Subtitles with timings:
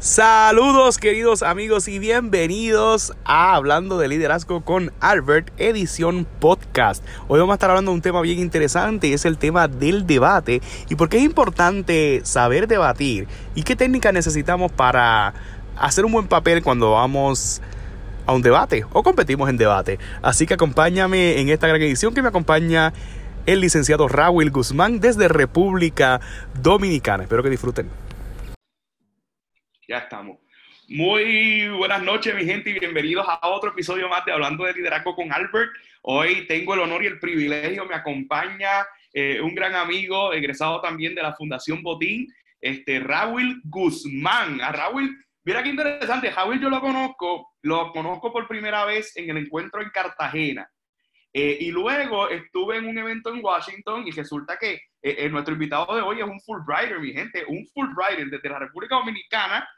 [0.00, 7.04] Saludos queridos amigos y bienvenidos a Hablando de Liderazgo con Albert, edición podcast.
[7.26, 10.06] Hoy vamos a estar hablando de un tema bien interesante y es el tema del
[10.06, 13.26] debate y por qué es importante saber debatir
[13.56, 15.34] y qué técnicas necesitamos para
[15.76, 17.60] hacer un buen papel cuando vamos
[18.24, 19.98] a un debate o competimos en debate.
[20.22, 22.92] Así que acompáñame en esta gran edición que me acompaña
[23.46, 26.20] el licenciado Raúl Guzmán desde República
[26.62, 27.24] Dominicana.
[27.24, 28.07] Espero que disfruten.
[29.88, 30.36] Ya estamos.
[30.86, 35.16] Muy buenas noches, mi gente, y bienvenidos a otro episodio más de Hablando de Liderazgo
[35.16, 35.70] con Albert.
[36.02, 41.14] Hoy tengo el honor y el privilegio, me acompaña eh, un gran amigo, egresado también
[41.14, 42.26] de la Fundación Botín,
[42.60, 44.60] este, Raúl Guzmán.
[44.60, 49.30] A Raúl, mira qué interesante, Raúl yo lo conozco, lo conozco por primera vez en
[49.30, 50.70] el encuentro en Cartagena.
[51.32, 55.54] Eh, y luego estuve en un evento en Washington y resulta que eh, eh, nuestro
[55.54, 59.68] invitado de hoy es un Fulbrighter, mi gente, un Fulbrighter desde la República Dominicana.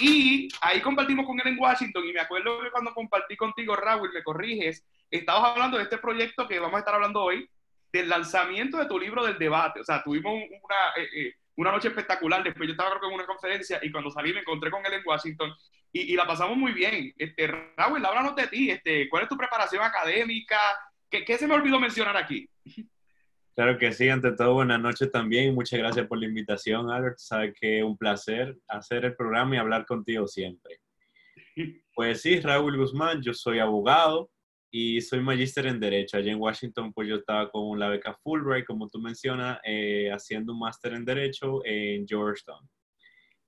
[0.00, 4.10] Y ahí compartimos con él en Washington y me acuerdo que cuando compartí contigo, Raúl,
[4.12, 7.48] me corriges, estabas hablando de este proyecto que vamos a estar hablando hoy,
[7.92, 9.80] del lanzamiento de tu libro del debate.
[9.80, 10.76] O sea, tuvimos una,
[11.14, 12.42] eh, una noche espectacular.
[12.42, 14.94] Después yo estaba creo que en una conferencia y cuando salí me encontré con él
[14.94, 15.54] en Washington
[15.92, 17.14] y, la pasamos muy bien.
[17.16, 18.70] Este, Raúl, háblanos de ti.
[18.70, 20.58] Este, ¿Cuál es tu preparación académica?
[21.08, 22.48] ¿Qué, ¿Qué se me olvidó mencionar aquí?
[23.54, 25.54] Claro que sí, ante todo buenas noches también.
[25.54, 27.18] Muchas gracias por la invitación, Albert.
[27.18, 30.80] Sabe que es un placer hacer el programa y hablar contigo siempre.
[31.94, 34.28] Pues sí, Raúl Guzmán, yo soy abogado
[34.72, 36.16] y soy magíster en Derecho.
[36.16, 40.52] Allí en Washington, pues yo estaba con la beca Fulbright, como tú mencionas, eh, haciendo
[40.52, 42.68] un máster en Derecho en Georgetown.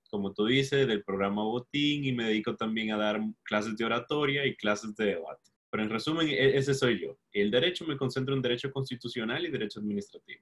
[0.09, 4.45] Como tú dices, del programa Botín y me dedico también a dar clases de oratoria
[4.45, 5.51] y clases de debate.
[5.69, 7.17] Pero en resumen, e-, ese soy yo.
[7.31, 10.41] El derecho me concentro en derecho constitucional y derecho administrativo.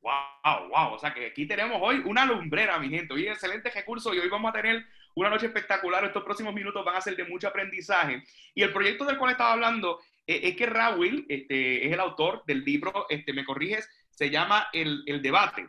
[0.00, 0.94] Wow, wow.
[0.94, 3.14] O sea que aquí tenemos hoy una lumbrera, mi gente.
[3.14, 6.04] Hoy excelente recurso y hoy vamos a tener una noche espectacular.
[6.04, 8.24] Estos próximos minutos van a ser de mucho aprendizaje.
[8.54, 12.42] Y el proyecto del cual estaba hablando eh, es que Raúl este, es el autor
[12.46, 15.68] del libro, este, me corriges, se llama El, el Debate.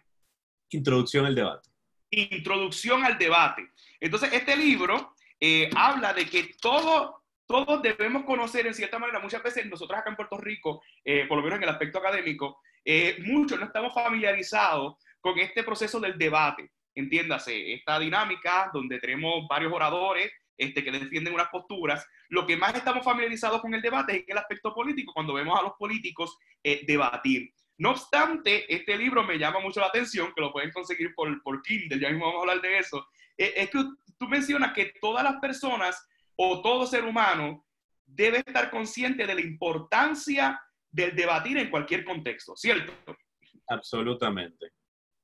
[0.70, 1.70] Introducción al debate.
[2.10, 3.70] Introducción al debate.
[4.00, 9.44] Entonces, este libro eh, habla de que todo todos debemos conocer en cierta manera, muchas
[9.44, 13.18] veces nosotros acá en Puerto Rico, eh, por lo menos en el aspecto académico, eh,
[13.26, 16.72] muchos no estamos familiarizados con este proceso del debate.
[16.96, 22.06] Entiéndase, esta dinámica donde tenemos varios oradores este, que defienden unas posturas.
[22.30, 25.64] Lo que más estamos familiarizados con el debate es el aspecto político, cuando vemos a
[25.64, 27.52] los políticos eh, debatir.
[27.78, 31.62] No obstante, este libro me llama mucho la atención, que lo pueden conseguir por, por
[31.64, 33.84] Kindle, ya mismo vamos a hablar de eso, es que
[34.20, 37.66] tú mencionas que todas las personas o todo ser humano
[38.06, 40.62] debe estar consciente de la importancia
[40.92, 42.94] del debatir en cualquier contexto, ¿cierto?
[43.68, 44.72] Absolutamente.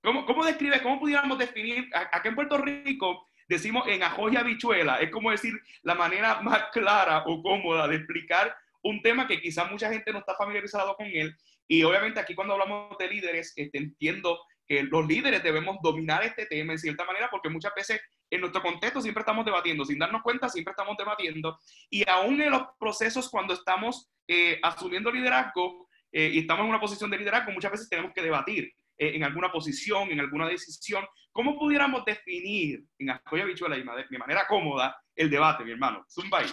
[0.02, 5.00] ¿Cómo, cómo describe, cómo pudiéramos definir, acá en Puerto Rico decimos en ajo y habichuela,
[5.00, 9.70] es como decir la manera más clara o cómoda de explicar un tema que quizás
[9.70, 11.36] mucha gente no está familiarizado con él.
[11.68, 16.46] Y obviamente aquí cuando hablamos de líderes, este, entiendo que los líderes debemos dominar este
[16.46, 18.00] tema en cierta manera porque muchas veces
[18.30, 21.58] en nuestro contexto siempre estamos debatiendo, sin darnos cuenta siempre estamos debatiendo
[21.90, 26.80] y aún en los procesos cuando estamos eh, asumiendo liderazgo eh, y estamos en una
[26.80, 31.06] posición de liderazgo, muchas veces tenemos que debatir eh, en alguna posición, en alguna decisión.
[31.32, 36.06] ¿Cómo pudiéramos definir en Ascoya Bichuela y de manera cómoda el debate, mi hermano?
[36.10, 36.48] Zumbay.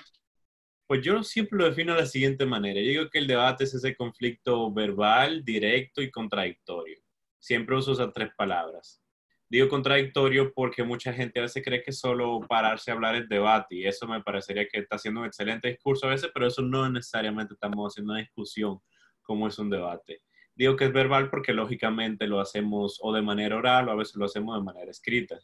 [0.87, 2.81] Pues yo siempre lo defino de la siguiente manera.
[2.81, 7.01] Yo digo que el debate es ese conflicto verbal, directo y contradictorio.
[7.41, 9.03] Siempre uso esas tres palabras.
[9.49, 13.77] Digo contradictorio porque mucha gente a veces cree que solo pararse a hablar es debate
[13.77, 16.91] y eso me parecería que está haciendo un excelente discurso a veces, pero eso no
[16.91, 18.81] necesariamente estamos haciendo una discusión
[19.23, 20.23] como es un debate.
[20.53, 24.17] Digo que es verbal porque lógicamente lo hacemos o de manera oral o a veces
[24.17, 25.39] lo hacemos de manera escrita.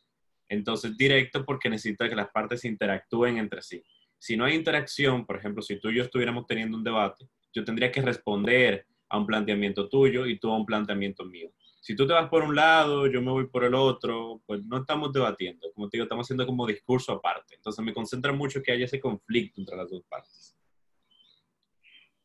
[0.49, 3.85] Entonces directo porque necesita que las partes interactúen entre sí.
[4.19, 7.63] Si no hay interacción, por ejemplo, si tú y yo estuviéramos teniendo un debate, yo
[7.63, 11.53] tendría que responder a un planteamiento tuyo y tú a un planteamiento mío
[11.83, 14.79] si tú te vas por un lado, yo me voy por el otro, pues no
[14.79, 15.67] estamos debatiendo.
[15.75, 17.57] Como te digo, estamos haciendo como discurso aparte.
[17.57, 20.57] Entonces me concentra mucho que haya ese conflicto entre las dos partes.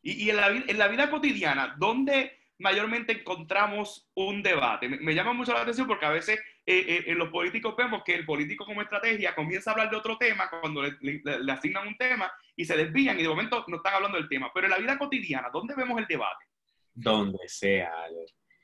[0.03, 4.89] Y, en, la, en, la, vida cotidiana, ¿dónde mayormente encontramos un debate?
[4.89, 8.13] Me, llama mucho la atención porque a veces eh, eh, en los políticos vemos que
[8.13, 11.97] el político como estrategia comienza a hablar de otro tema cuando le, le, asignan un
[11.97, 14.51] tema y se desvían y de momento no están hablando del tema.
[14.53, 16.45] Pero en la vida cotidiana, ¿dónde vemos el debate?
[16.93, 17.91] Donde sea,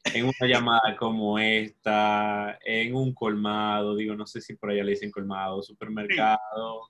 [0.05, 4.91] en una llamada como esta, en un colmado, digo, no sé si por allá le
[4.91, 6.89] dicen colmado, supermercado,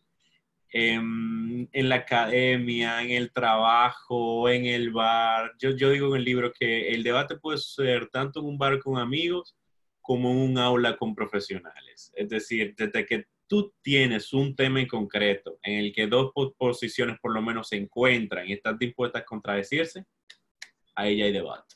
[0.69, 5.53] en, en, la academia, en el trabajo, en el bar.
[5.59, 8.79] Yo, yo digo en el libro que el debate puede ser tanto en un bar
[8.79, 9.55] con amigos
[10.01, 12.11] como en un aula con profesionales.
[12.15, 17.19] Es decir, desde que tú tienes un tema en concreto en el que dos posiciones
[17.21, 20.05] por lo menos se encuentran y están dispuestas a contradecirse,
[20.95, 21.75] ahí ya hay debate.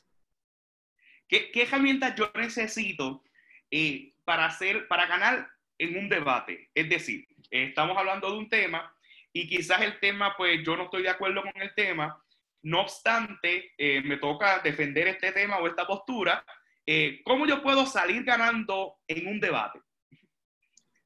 [1.28, 3.22] ¿Qué, qué herramientas yo necesito
[3.70, 5.48] eh, para, hacer, para ganar
[5.78, 6.70] en un debate?
[6.74, 8.92] Es decir, estamos hablando de un tema
[9.32, 12.20] y quizás el tema, pues yo no estoy de acuerdo con el tema,
[12.62, 16.44] no obstante, eh, me toca defender este tema o esta postura.
[16.84, 19.80] Eh, ¿Cómo yo puedo salir ganando en un debate?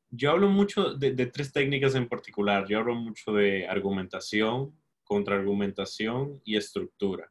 [0.08, 2.66] Yo hablo mucho de, tres técnicas en particular.
[2.68, 7.30] Yo hablo mucho de argumentación, contraargumentación y estructura.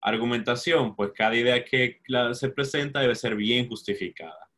[0.00, 2.00] Argumentación, pues cada idea que
[2.32, 4.50] se presenta debe ser bien justificada.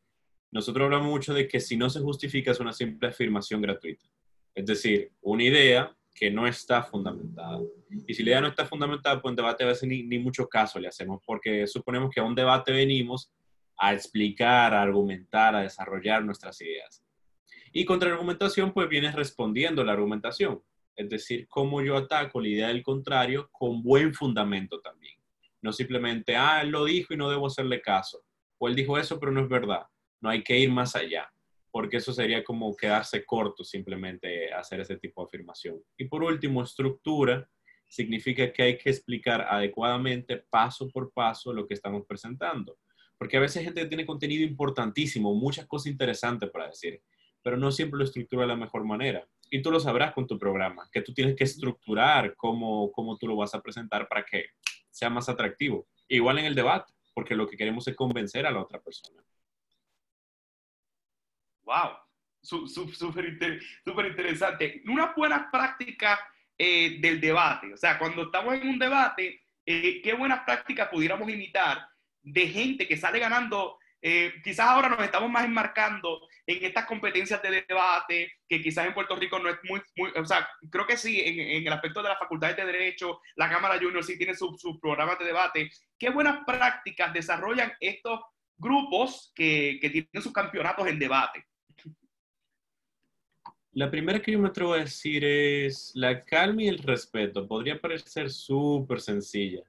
[0.51, 4.05] Nosotros hablamos mucho de que si no se justifica es una simple afirmación gratuita.
[4.55, 7.59] Es decir, una idea que no está fundamentada.
[8.07, 10.47] Y si la idea no está fundamentada, pues en debate a veces ni, ni mucho
[10.47, 13.31] caso le hacemos, porque suponemos que a un debate venimos
[13.77, 17.03] a explicar, a argumentar, a desarrollar nuestras ideas.
[17.71, 20.61] Y contraargumentación, pues viene respondiendo la argumentación,
[20.95, 25.15] es decir, cómo yo ataco la idea del contrario con buen fundamento también.
[25.63, 28.21] No simplemente, ah, él lo dijo y no debo hacerle caso.
[28.59, 29.87] O él dijo eso, pero no es verdad.
[30.21, 31.27] No hay que ir más allá,
[31.71, 35.81] porque eso sería como quedarse corto simplemente hacer ese tipo de afirmación.
[35.97, 37.49] Y por último, estructura
[37.87, 42.77] significa que hay que explicar adecuadamente, paso por paso, lo que estamos presentando.
[43.17, 47.01] Porque a veces gente tiene contenido importantísimo, muchas cosas interesantes para decir
[47.43, 49.27] pero no siempre lo estructura de la mejor manera.
[49.51, 53.27] Y tú lo sabrás con tu programa, que tú tienes que estructurar cómo, cómo tú
[53.27, 54.45] lo vas a presentar para que
[54.93, 55.87] sea más atractivo.
[56.07, 59.21] Igual en el debate, porque lo que queremos es convencer a la otra persona.
[61.63, 61.91] ¡Wow!
[62.41, 64.83] Súper interesante.
[64.85, 66.19] Una buena práctica
[66.57, 71.27] eh, del debate, o sea, cuando estamos en un debate, eh, ¿qué buenas prácticas pudiéramos
[71.29, 71.87] imitar
[72.21, 77.41] de gente que sale ganando eh, quizás ahora nos estamos más enmarcando en estas competencias
[77.41, 80.97] de debate, que quizás en Puerto Rico no es muy, muy o sea, creo que
[80.97, 84.59] sí, en, el aspecto de las facultades de Derecho, la Cámara Junior sí tiene sus
[84.59, 85.69] su programas de debate.
[85.97, 88.19] ¿Qué buenas prácticas desarrollan estos
[88.57, 91.45] grupos que, que tienen sus campeonatos en debate?
[93.71, 97.47] La primera que yo me atrevo a decir es la calma y el respeto.
[97.47, 99.63] Podría parecer súper sencilla,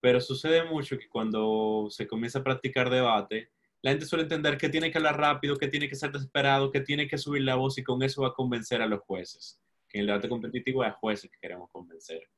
[0.00, 3.50] pero sucede mucho que cuando se comienza a practicar debate,
[3.86, 6.80] la gente suele entender que tiene que hablar rápido, que tiene que ser desesperado, que
[6.80, 9.60] tiene que subir la voz y con eso va a convencer a los jueces.
[9.88, 12.28] Que en el debate competitivo hay jueces que queremos convencer.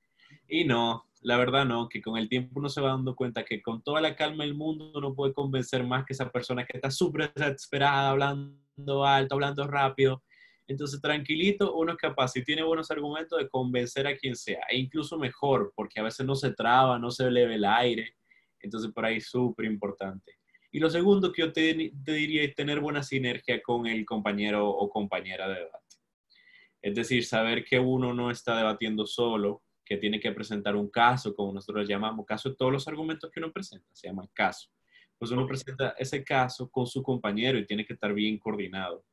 [0.47, 3.63] Y no, la verdad no, que con el tiempo uno se va dando cuenta que
[3.63, 6.91] con toda la calma del mundo uno puede convencer más que esa persona que está
[6.91, 10.23] súper desesperada, hablando alto, hablando rápido.
[10.67, 14.77] Entonces, tranquilito, uno es capaz, si tiene buenos argumentos, de convencer a quien sea, e
[14.77, 18.17] incluso mejor, porque a veces no se traba, no se eleve el aire.
[18.61, 20.39] Entonces, por ahí es súper importante.
[20.71, 24.89] Y lo segundo que yo te, diría es tener buena sinergia con el compañero o
[24.91, 25.97] compañera de debate.
[26.83, 31.35] Es decir, saber que uno no está debatiendo solo, que tiene que presentar un caso,
[31.35, 34.69] como nosotros llamamos, caso todos los argumentos que uno presenta, se llama caso.
[35.17, 39.05] Pues uno presenta ese caso con su compañero y tiene que estar bien coordinado.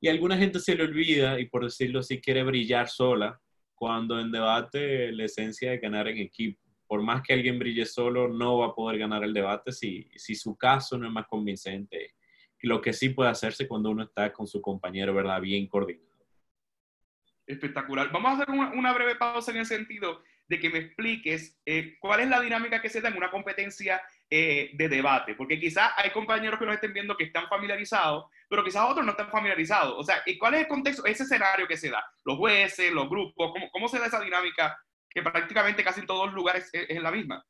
[0.00, 3.40] Y alguna gente se le olvida y por decirlo así quiere brillar sola,
[3.74, 6.61] cuando en debate la esencia es ganar en equipo
[6.92, 10.34] por más que alguien brille solo, no va a poder ganar el debate si, si
[10.34, 12.16] su caso no es más convincente.
[12.60, 15.40] Lo que sí puede hacerse cuando uno está con su compañero, ¿verdad?
[15.40, 16.22] Bien coordinado.
[17.46, 18.12] Espectacular.
[18.12, 22.20] Vamos a hacer una, breve pausa en el sentido de que me expliques eh, cuál
[22.20, 26.10] es la dinámica que se da en una competencia eh, de debate, porque quizás hay
[26.10, 29.94] compañeros que nos estén viendo que están familiarizados, pero quizás otros no están familiarizados.
[29.96, 32.04] O sea, ¿cuál es el contexto, ese escenario que se da?
[32.26, 34.78] Los jueces, los grupos, ¿cómo, cómo se da esa dinámica
[35.12, 37.44] que prácticamente casi en todos los lugares es, la misma.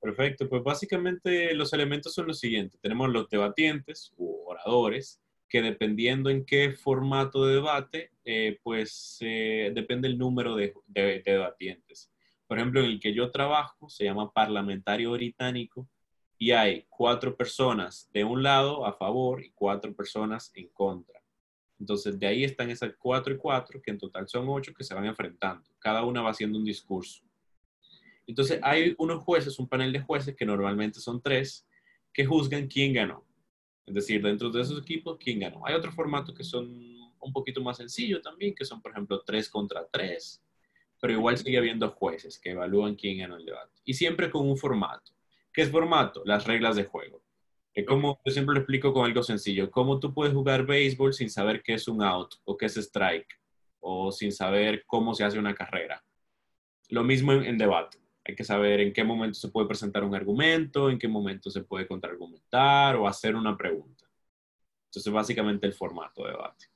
[0.00, 2.80] Perfecto, pues básicamente los elementos son los siguientes.
[2.80, 9.70] Tenemos los debatientes u oradores, que dependiendo en qué formato de debate, eh, pues eh,
[9.74, 12.10] depende el número de, de, debatientes.
[12.46, 15.88] Por ejemplo, en el que yo trabajo se llama parlamentario británico
[16.38, 21.20] y hay cuatro personas de un lado a favor y cuatro personas en contra.
[21.78, 24.94] Entonces, de ahí están esas cuatro y cuatro, que en total son ocho, que se
[24.94, 25.68] van enfrentando.
[25.78, 27.22] Cada una va haciendo un discurso.
[28.26, 31.66] Entonces, hay unos jueces, un panel de jueces, que normalmente son tres,
[32.12, 33.24] que juzgan quién ganó.
[33.84, 35.64] Es decir, dentro de esos equipos, quién ganó.
[35.64, 36.66] Hay otros formatos que son
[37.20, 40.42] un poquito más sencillos también, que son, por ejemplo, tres contra tres.
[41.00, 43.80] Pero igual sigue habiendo jueces que evalúan quién ganó el debate.
[43.84, 45.12] Y siempre con un formato.
[45.52, 46.22] ¿Qué es formato?
[46.24, 47.22] Las reglas de juego.
[47.84, 49.70] Como, yo siempre lo explico con algo sencillo.
[49.70, 53.38] ¿Cómo tú puedes jugar béisbol sin saber qué es un out o qué es strike?
[53.80, 56.02] O sin saber cómo se hace una carrera.
[56.88, 57.98] Lo mismo en, debate.
[58.24, 61.62] Hay que saber en qué momento se puede presentar un argumento, en qué momento se
[61.62, 64.06] puede contraargumentar o hacer una pregunta.
[64.86, 66.66] Entonces, básicamente el formato de debate.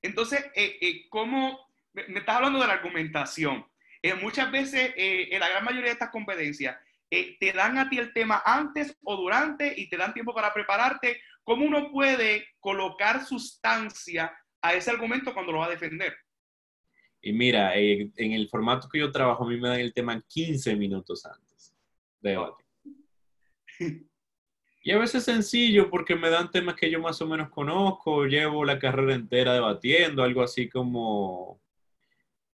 [0.00, 1.58] Entonces, eh, eh, ¿cómo?
[1.92, 3.66] Me estás hablando de la argumentación.
[4.04, 6.76] Eh, muchas veces, eh, en la gran mayoría de estas competencias,
[7.10, 10.52] eh, te dan a ti el tema antes o durante y te dan tiempo para
[10.52, 11.20] prepararte.
[11.42, 14.32] ¿Cómo uno puede colocar sustancia
[14.62, 16.14] a ese argumento cuando lo va a defender?
[17.20, 20.22] Y mira, eh, en el formato que yo trabajo, a mí me dan el tema
[20.26, 21.74] 15 minutos antes
[22.20, 22.64] de debate.
[24.86, 28.26] Y a veces es sencillo porque me dan temas que yo más o menos conozco,
[28.26, 31.58] llevo la carrera entera debatiendo, algo así como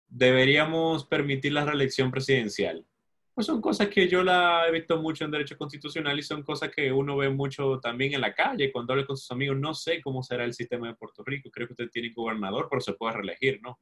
[0.07, 2.85] deberíamos permitir la reelección presidencial.
[3.33, 6.69] Pues son cosas que yo la he visto mucho en derecho constitucional y son cosas
[6.69, 9.57] que uno ve mucho también en la calle cuando habla con sus amigos.
[9.57, 12.81] No sé cómo será el sistema de Puerto Rico, creo que usted tiene gobernador, pero
[12.81, 13.79] se puede reelegir, ¿no?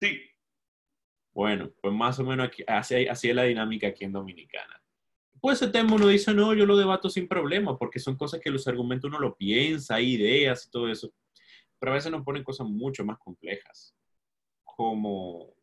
[0.00, 0.20] Sí,
[1.32, 4.82] Bueno, pues más o menos aquí- así, así es la dinámica aquí en Dominicana.
[5.40, 8.50] Pues ese tema uno dice, no, yo lo debato sin problema, porque son cosas que
[8.50, 11.12] los argumentos uno lo piensa, hay ideas y todo eso.
[11.78, 13.94] Pero a veces nos ponen cosas mucho más complejas.
[14.64, 15.54] Como,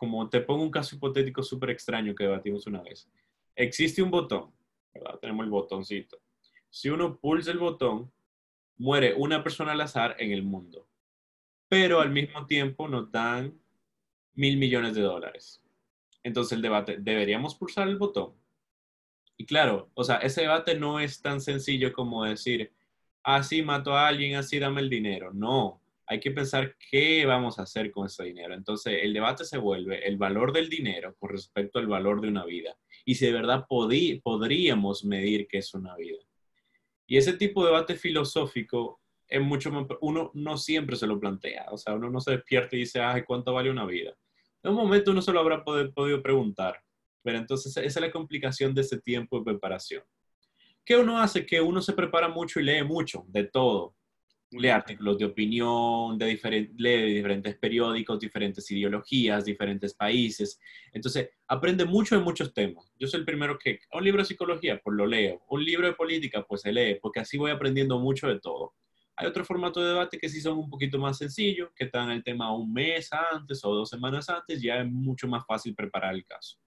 [0.00, 3.06] como te pongo un caso hipotético súper extraño que debatimos una vez.
[3.54, 4.50] Existe un botón.
[5.20, 6.18] Tenemos el botoncito.
[6.70, 8.10] Si uno pulsa el botón,
[8.78, 10.88] muere una persona al azar en el mundo.
[11.68, 13.60] Pero al mismo tiempo nos dan
[14.32, 15.62] mil millones de dólares.
[16.22, 18.32] Entonces el debate, ¿deberíamos pulsar el botón?
[19.36, 22.72] Y claro, o sea, ese debate no es tan sencillo como decir,
[23.22, 25.30] así mato a alguien, así dame el dinero.
[25.34, 28.52] No, hay que pensar qué vamos a hacer con ese dinero.
[28.52, 32.44] Entonces el debate se vuelve el valor del dinero con respecto al valor de una
[32.44, 32.76] vida.
[33.04, 36.18] Y si de verdad podríamos medir qué es una vida.
[37.06, 41.66] Y ese tipo de debate filosófico es mucho más, uno no siempre se lo plantea,
[41.70, 44.12] o sea, uno no se despierta y dice, ay, ¿cuánto vale una vida?
[44.64, 46.82] En un momento uno se lo habrá pode- podido preguntar,
[47.22, 50.02] pero entonces esa es la complicación de ese tiempo de preparación.
[50.84, 51.46] ¿Qué uno hace?
[51.46, 53.94] Que uno se prepara mucho y lee mucho, de todo.
[54.52, 60.58] Lee artículos de opinión, de diferen- lee de diferentes periódicos, diferentes ideologías, diferentes países.
[60.92, 62.92] Entonces, aprende mucho de muchos temas.
[62.98, 65.42] Yo soy el primero que, un libro de psicología, pues lo leo.
[65.50, 68.74] Un libro de política, pues se lee, porque así voy aprendiendo mucho de todo.
[69.16, 72.24] Hay otro formato de debate que sí son un poquito más sencillos, que están el
[72.24, 76.24] tema un mes antes o dos semanas antes, ya es mucho más fácil preparar el
[76.24, 76.58] caso.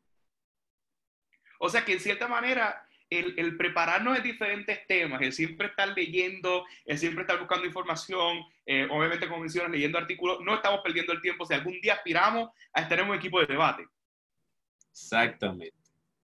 [1.59, 2.87] O sea que en cierta manera
[3.20, 8.43] el, el prepararnos en diferentes temas, el siempre estar leyendo, el siempre estar buscando información,
[8.65, 12.50] eh, obviamente como mencionas, leyendo artículos, no estamos perdiendo el tiempo si algún día aspiramos
[12.74, 13.88] a estar en un equipo de debate.
[14.91, 15.75] Exactamente.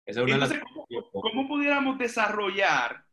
[0.06, 0.52] Esa es una de las...
[0.52, 3.04] Entonces, ¿cómo, cómo pudiéramos desarrollar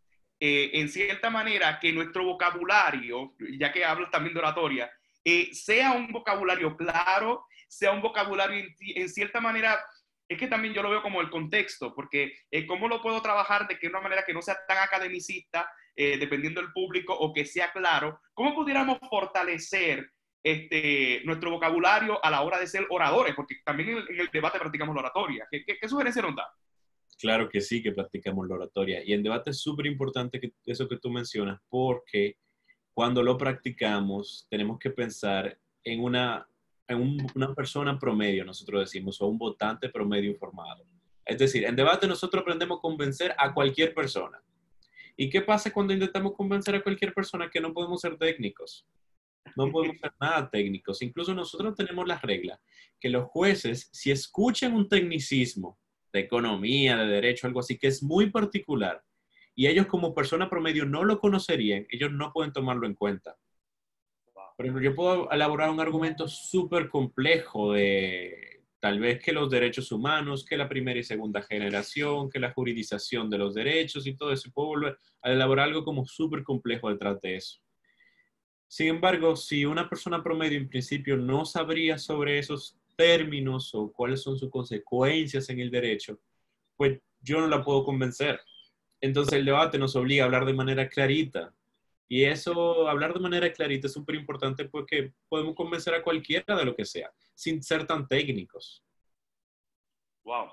[0.40, 4.90] eh, en cierta manera que nuestro vocabulario, ya que hablas también de oratoria,
[5.25, 9.78] eh, sea un vocabulario claro, sea un vocabulario en, en, cierta manera,
[10.28, 13.69] es que también yo lo veo como el contexto, porque eh, cómo lo puedo trabajar
[13.69, 17.45] de que una manera que no sea tan academicista, eh, dependiendo del público, o que
[17.45, 20.11] sea claro, cómo pudiéramos fortalecer
[20.43, 24.31] este, nuestro vocabulario a la hora de ser oradores, porque también en el, en el
[24.33, 25.47] debate practicamos la oratoria.
[25.50, 26.47] ¿Qué, qué, qué sugerencia nos da?
[27.19, 29.02] Claro que sí, que practicamos la oratoria.
[29.04, 32.37] Y en debate es súper importante que, eso que tú mencionas, porque
[32.93, 36.47] cuando lo practicamos tenemos que pensar en una,
[36.88, 40.84] en un, una persona promedio, nosotros decimos, o un votante promedio informado.
[41.24, 44.42] Es decir, en debate nosotros aprendemos a convencer a cualquier persona.
[45.16, 48.86] ¿Y qué pasa cuando intentamos convencer a cualquier persona que no podemos ser técnicos?
[49.56, 51.00] No podemos ser nada técnicos.
[51.02, 52.60] Incluso nosotros tenemos la regla
[53.00, 55.78] que los jueces, si escuchan un tecnicismo,
[56.14, 59.02] de economía, de derecho, algo así, que es muy particular,
[59.54, 63.36] y ellos como persona promedio no lo conocerían, ellos no pueden tomarlo en cuenta.
[64.56, 69.90] Por ejemplo, yo puedo elaborar un argumento súper complejo de tal vez que los derechos
[69.90, 74.30] humanos, que la primera y segunda generación, que la juridización de los derechos y todo
[74.30, 77.61] eso, puedo volver a elaborar algo como súper complejo detrás de eso.
[78.68, 84.23] Sin embargo, si una persona promedio en principio no sabría sobre esos términos o cuáles
[84.23, 86.20] son sus consecuencias en el derecho,
[86.76, 88.40] pues yo no la puedo convencer.
[89.00, 91.54] Entonces el debate nos obliga a hablar de manera clarita.
[92.08, 96.64] Y eso, hablar de manera clarita es súper importante porque podemos convencer a cualquiera de
[96.64, 98.84] lo que sea, sin ser tan técnicos.
[100.25, 100.50] Wow,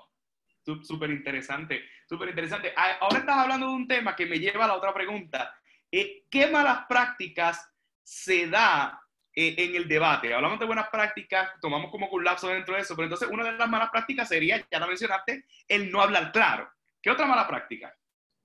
[0.82, 2.72] súper interesante, súper interesante.
[3.00, 5.54] Ahora estás hablando de un tema que me lleva a la otra pregunta.
[5.90, 7.70] ¿Qué malas prácticas
[8.02, 8.98] se da
[9.34, 10.34] en el debate.
[10.34, 13.52] Hablamos de buenas prácticas, tomamos como un lapso dentro de eso, pero entonces una de
[13.52, 16.70] las malas prácticas sería, ya la mencionaste, el no hablar claro.
[17.00, 17.94] ¿Qué otra mala práctica?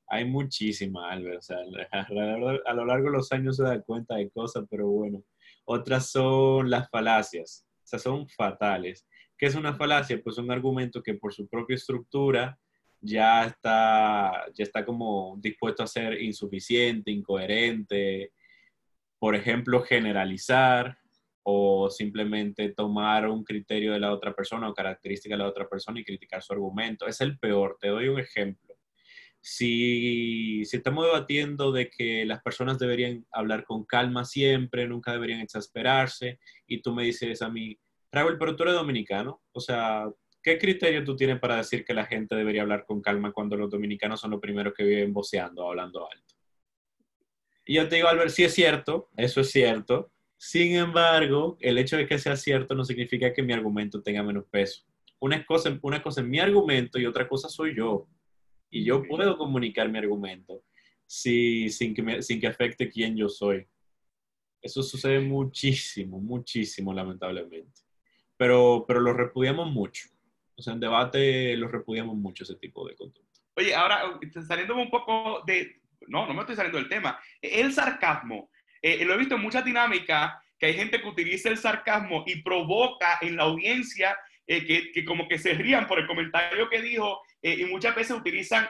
[0.08, 1.40] Hay muchísimas, Albert.
[1.40, 1.58] O sea,
[2.66, 5.24] a lo largo de los años se da cuenta de cosas, pero bueno.
[5.66, 7.66] Otras son las falacias.
[7.84, 9.06] O sea, son fatales.
[9.38, 10.22] ¿Qué es una falacia?
[10.24, 12.58] Pues un argumento que por su propia estructura
[13.00, 18.32] ya está, ya está como dispuesto a ser insuficiente, incoherente,
[19.20, 20.98] por ejemplo, generalizar
[21.44, 26.00] o simplemente tomar un criterio de la otra persona o característica de la otra persona
[26.00, 27.08] y criticar su argumento.
[27.08, 27.78] Es el peor.
[27.80, 28.67] Te doy un ejemplo.
[29.42, 35.42] Si, si estamos debatiendo de que las personas deberían hablar con calma siempre, nunca deberían
[35.42, 37.80] exasperarse, y tú me dices a mí,
[38.12, 40.10] Raúl, pero tú eres dominicano, o sea,
[40.42, 43.70] ¿qué criterio tú tienes para decir que la gente debería hablar con calma cuando los
[43.70, 46.36] dominicanos son los primeros que viven voceando hablando alto?
[47.66, 50.10] Y yo te digo, Albert, sí es cierto, eso es cierto.
[50.38, 54.46] Sin embargo, el hecho de que sea cierto no significa que mi argumento tenga menos
[54.46, 54.84] peso.
[55.20, 58.08] Una cosa, una cosa es mi argumento y otra cosa soy yo.
[58.70, 60.64] Y yo puedo comunicar mi argumento
[61.06, 63.66] sin, que sin que afecte quién yo soy.
[64.62, 67.82] Eso sucede muchísimo, muchísimo, lamentablemente.
[68.36, 70.08] Pero, pero lo repudiamos mucho.
[70.56, 73.42] O sea, en debate lo repudiamos mucho ese tipo de conducta.
[73.56, 77.20] Oye, ahora saliéndome un poco de, no, no me estoy saliendo del tema.
[77.42, 78.50] El sarcasmo,
[78.82, 82.42] eh, lo he visto en muchas dinámicas, que hay gente que utiliza el sarcasmo y
[82.42, 87.22] provoca en la audiencia eh, que, como que se rían por el comentario que dijo
[87.42, 88.70] eh, y muchas veces utilizan,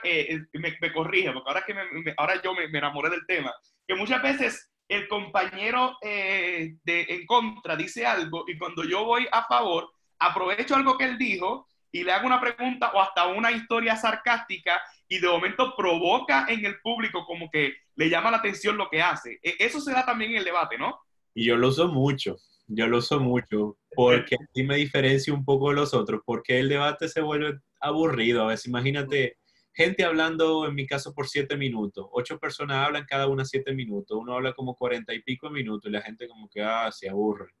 [0.52, 3.54] me, me, corrige, porque ahora, que me, ahora yo me, enamoré del tema,
[3.86, 9.44] que muchas veces el compañero de, en contra dice algo y cuando yo voy a
[9.44, 13.96] favor, aprovecho algo que él dijo y le hago una pregunta o hasta una historia
[13.96, 18.90] sarcástica y de momento provoca en el público como que le llama la atención lo
[18.90, 19.38] que hace.
[19.42, 21.00] E, eso se da también en el debate, ¿no?
[21.34, 22.36] Y yo lo uso mucho,
[22.68, 26.68] yo lo uso mucho, porque así me diferencio un poco de los otros, porque el
[26.68, 28.42] debate se vuelve aburrido.
[28.44, 29.38] A veces, imagínate
[29.72, 32.06] gente hablando, en mi caso, por siete minutos.
[32.12, 34.18] Ocho personas hablan cada una siete minutos.
[34.20, 37.52] Uno habla como cuarenta y pico minutos y la gente como que, ah, se aburre.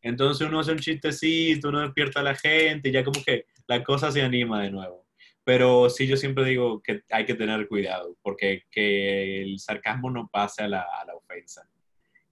[0.00, 3.82] Entonces uno hace un chistecito, uno despierta a la gente y ya como que la
[3.82, 5.06] cosa se anima de nuevo.
[5.44, 10.28] Pero sí, yo siempre digo que hay que tener cuidado, porque que el sarcasmo no
[10.28, 11.68] pase a la, a la ofensa,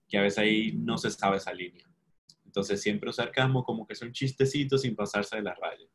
[0.07, 1.85] que a veces ahí no se sabe esa línea.
[2.55, 5.85] Entonces siempre el sarcasmo como que son chistecitos sin pasarse de la raya.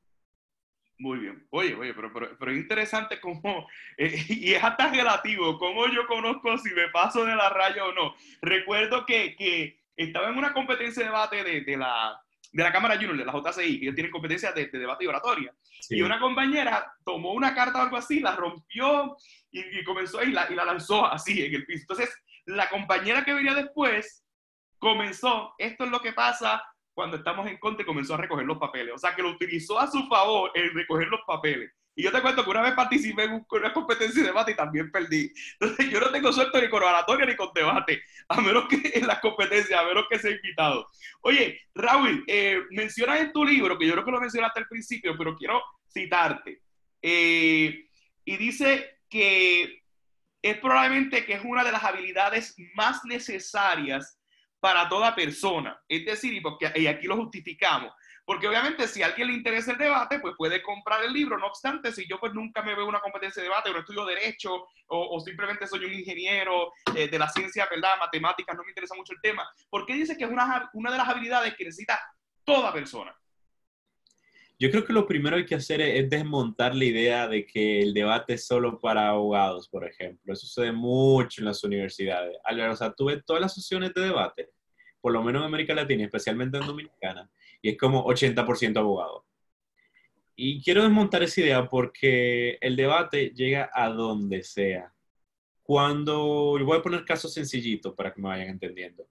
[0.98, 1.46] Muy bien.
[1.48, 6.06] Oye, oye, pero, pero, pero es interesante cómo, eh, y es hasta relativo, cómo yo
[6.06, 8.14] conozco si me paso de la raya o no.
[8.42, 12.20] Recuerdo que, que estaba en una competencia de debate de, de la,
[12.52, 15.54] de la Cámara Junior, de la JCI, que ellos tienen competencia de, debate y oratoria.
[15.88, 19.16] Y una compañera tomó una carta o algo así, la rompió
[19.50, 21.84] y, comenzó y la, y la lanzó así en el piso.
[21.84, 24.26] Entonces, la compañera que venía después
[24.80, 26.60] comenzó, esto es lo que pasa
[26.92, 28.94] cuando estamos en contra y comenzó a recoger los papeles.
[28.94, 31.72] O sea, que lo utilizó a su favor en recoger los papeles.
[31.94, 34.90] Y yo te cuento que una vez participé en una competencia de debate y también
[34.90, 35.30] perdí.
[35.60, 39.06] Entonces, yo no tengo suerte ni con oratoria ni con debate, a menos que en
[39.06, 40.86] las competencias, a menos que sea invitado.
[41.22, 45.16] Oye, Raúl, eh, mencionas en tu libro, que yo creo que lo mencionaste al principio,
[45.18, 45.62] pero quiero
[45.92, 46.62] citarte.
[47.02, 47.86] Eh,
[48.24, 49.82] y dice que
[50.42, 54.19] es probablemente que es una de las habilidades más necesarias
[54.60, 55.80] para toda persona.
[55.88, 57.92] Es decir, y, porque, y aquí lo justificamos,
[58.24, 61.38] porque obviamente si a alguien le interesa el debate, pues puede comprar el libro.
[61.38, 64.04] No obstante, si yo pues nunca me veo una competencia de debate, o no estudio
[64.04, 67.98] derecho, o, simplemente soy un ingeniero eh, de la ciencia, ¿verdad?
[67.98, 69.48] Matemáticas, no me interesa mucho el tema.
[69.68, 72.00] ¿Por qué dice que es una, una de las habilidades que necesita
[72.44, 73.16] toda persona?
[74.60, 77.80] Yo creo que lo primero que hay que hacer es, desmontar la idea de que
[77.80, 80.34] el debate es solo para abogados, por ejemplo.
[80.34, 82.36] Eso sucede mucho en las universidades.
[82.44, 84.50] O sea, tú ves todas las sesiones de debate,
[85.00, 87.30] por lo menos en América Latina, especialmente en Dominicana,
[87.62, 89.24] y es como 80% abogado.
[90.36, 94.92] Y quiero desmontar esa idea porque el debate llega a donde sea.
[95.62, 99.08] Cuando, voy a poner casos sencillitos para que me vayan entendiendo.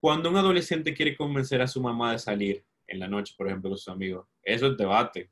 [0.00, 3.70] Cuando un adolescente quiere convencer a su mamá de salir en la noche, por ejemplo,
[3.70, 5.30] con sus amigos, eso es debate.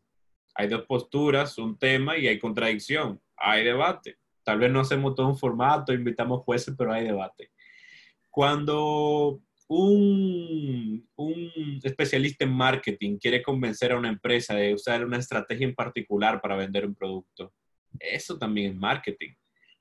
[0.55, 3.21] Hay dos posturas, un tema y hay contradicción.
[3.37, 4.17] Hay debate.
[4.43, 7.51] Tal vez no hacemos todo un formato, invitamos jueces, pero hay debate.
[8.31, 11.07] Cuando un,
[11.83, 16.57] especialista en marketing quiere convencer a una empresa de usar una estrategia en particular para
[16.57, 17.53] vender un producto,
[18.01, 19.35] eso también es marketing,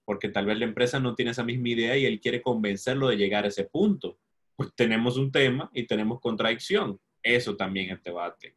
[0.04, 3.18] porque tal vez la empresa no tiene esa misma idea y él quiere convencerlo de
[3.18, 4.20] llegar a ese punto.
[4.56, 7.00] Pues tenemos un tema y tenemos contradicción.
[7.36, 8.56] Eso también es debate.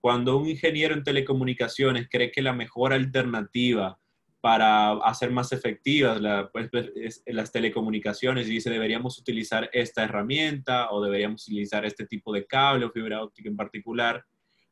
[0.00, 3.98] Cuando un ingeniero en telecomunicaciones cree que la mejor alternativa
[4.40, 6.20] para hacer más efectivas
[6.52, 12.30] pues, pues, las telecomunicaciones y dice deberíamos utilizar esta herramienta o deberíamos utilizar este tipo
[12.32, 14.22] de cable o fibra óptica en particular.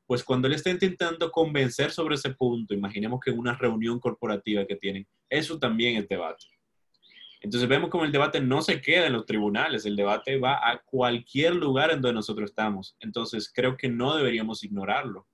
[0.06, 4.66] Pues cuando él está intentando convencer sobre ese punto, imaginemos que en una reunión corporativa
[4.66, 6.44] que tienen, eso también es debate.
[7.42, 10.78] Entonces vemos como el debate no se queda en los tribunales, el debate va a
[10.78, 12.96] cualquier lugar en donde nosotros estamos.
[13.00, 15.26] Entonces creo que no deberíamos ignorarlo.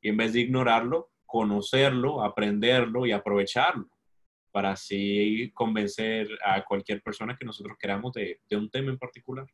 [0.00, 3.88] Y en vez de ignorarlo, conocerlo, aprenderlo y aprovecharlo.
[4.50, 9.46] para así convencer a cualquier persona que nosotros queramos de, de un tema en particular.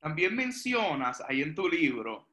[0.00, 2.26] También mencionas ahí en tu libro,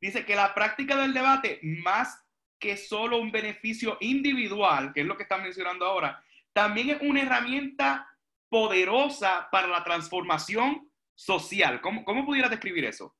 [0.00, 2.24] dice que la práctica del debate, más
[2.60, 6.22] que solo un beneficio individual, que es lo que están mencionando ahora,
[6.58, 8.08] también es una herramienta
[8.48, 11.80] poderosa para la transformación social.
[11.80, 13.14] ¿Cómo, cómo pudieras describir eso?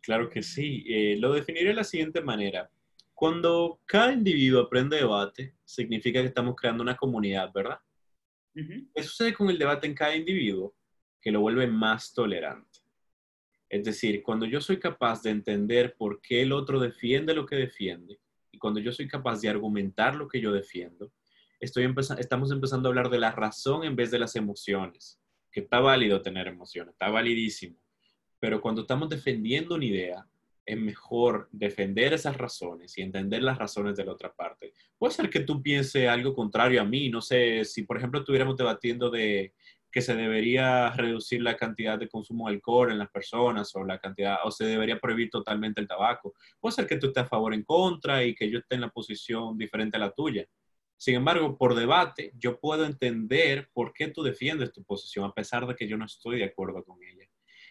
[0.00, 0.86] Claro que sí.
[0.88, 2.70] Eh, lo definiré de la siguiente manera.
[3.12, 7.78] Cuando cada individuo aprende debate, significa que estamos creando una comunidad, ¿verdad?
[8.54, 10.74] ¿Qué sucede con el debate en cada individuo?
[11.20, 12.80] Que lo vuelve más tolerante.
[13.68, 17.56] Es decir, cuando yo soy capaz de entender por qué el otro defiende lo que
[17.56, 18.18] defiende
[18.50, 21.12] y cuando yo soy capaz de argumentar lo que yo defiendo,
[21.60, 25.20] estoy estamos empezando a hablar de la razón en vez de las emociones,
[25.52, 27.76] que está válido tener emociones, está validísimo.
[28.38, 30.26] Pero cuando estamos defendiendo una idea,
[30.64, 34.72] es mejor defender esas razones y entender las razones de la otra parte.
[34.98, 38.56] Puede ser que tú pienses algo contrario a mí, no sé, si por ejemplo estuviéramos
[38.56, 39.52] debatiendo de
[39.90, 43.98] que se debería reducir la cantidad de consumo de alcohol en las personas o la
[43.98, 46.34] cantidad o se debería prohibir totalmente el tabaco.
[46.60, 48.90] Puede ser que tú estés a favor en contra y que yo esté en la
[48.90, 50.46] posición diferente a la tuya.
[51.00, 55.66] Sin embargo, por debate, yo puedo entender por qué tú defiendes tu posición a pesar
[55.66, 57.26] de que yo no estoy de acuerdo con ella.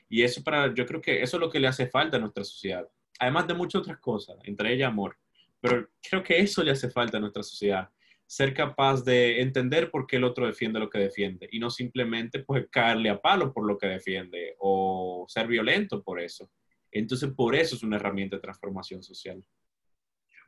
[0.10, 2.44] Y eso para, yo creo que eso es lo que le hace falta a nuestra
[2.44, 2.90] sociedad.
[3.20, 5.16] Además de muchas otras cosas, entre ellas amor.
[5.62, 7.92] Pero creo que eso le hace falta a nuestra sociedad.
[8.26, 12.40] Ser capaz de entender por qué el otro defiende lo que defiende y no simplemente
[12.40, 16.50] pues caerle a palo por lo que defiende o ser violento por eso.
[16.92, 19.44] Entonces, por eso es una herramienta de transformación social.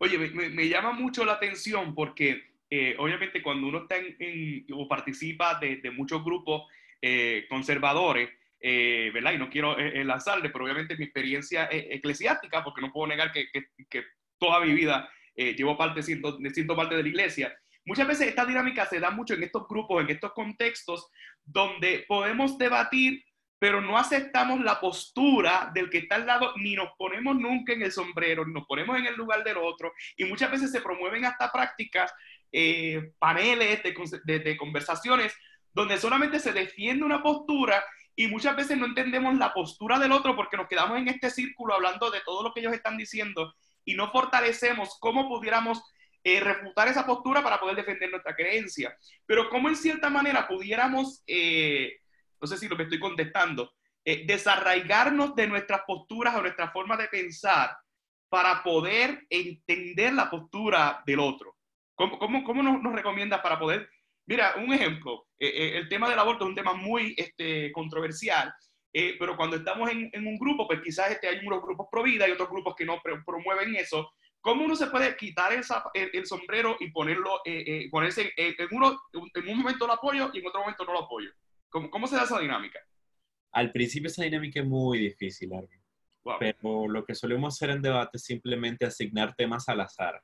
[0.04, 5.60] Oye, me, llama mucho la atención porque eh, obviamente cuando uno está en, o participa
[5.60, 6.64] de, muchos grupos
[7.02, 8.30] eh, conservadores,
[8.62, 9.34] eh, ¿verdad?
[9.34, 13.48] Y no quiero eh, enlazarle, pero obviamente mi experiencia eclesiástica, porque no puedo negar que,
[13.52, 14.04] que,
[14.40, 17.56] toda mi vida llevo parte, siento parte de la iglesia.
[17.86, 21.10] Muchas veces esta dinámica se da mucho en estos grupos, en estos contextos,
[21.44, 23.24] donde podemos debatir,
[23.62, 27.84] pero no aceptamos la postura del que está al lado, ni nos ponemos nunca en
[27.84, 31.26] el sombrero, ni nos ponemos en el lugar del otro, y muchas veces se promueven
[31.26, 32.12] hasta prácticas,
[32.52, 35.34] eh, paneles de, conversaciones,
[35.74, 37.84] donde solamente se defiende una postura
[38.16, 41.74] y muchas veces no entendemos la postura del otro porque nos quedamos en este círculo
[41.74, 43.54] hablando de todo lo que ellos están diciendo
[43.86, 45.82] y no fortalecemos cómo pudiéramos
[46.24, 48.96] eh, refutar esa postura para poder defender nuestra creencia.
[49.26, 51.98] Pero cómo en cierta manera pudiéramos, eh,
[52.40, 53.74] no sé si lo que estoy contestando,
[54.06, 57.76] eh, desarraigarnos de nuestras posturas o nuestra forma de pensar
[58.30, 61.56] para poder entender la postura del otro.
[61.96, 63.90] ¿Cómo, cómo, cómo nos, nos recomiendas para poder
[64.32, 68.54] Mira, un ejemplo, eh, eh, el tema del aborto es un tema muy este, controversial,
[68.94, 72.28] eh, pero cuando estamos en, un grupo, pues quizás este, hay unos grupos pro vida
[72.28, 74.12] y otros grupos que no promueven eso.
[74.40, 77.42] ¿Cómo uno se puede quitar el, sombrero y ponerlo,
[77.92, 81.30] ponerse en, uno, en un momento lo apoyo y en otro momento no lo apoyo?
[81.70, 82.80] ¿Cómo, cómo se da esa dinámica?
[83.52, 85.52] Al principio esa dinámica es muy difícil,
[86.40, 90.24] pero lo que solemos hacer en debate es simplemente asignar temas al azar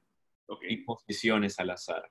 [0.69, 2.09] y posiciones al azar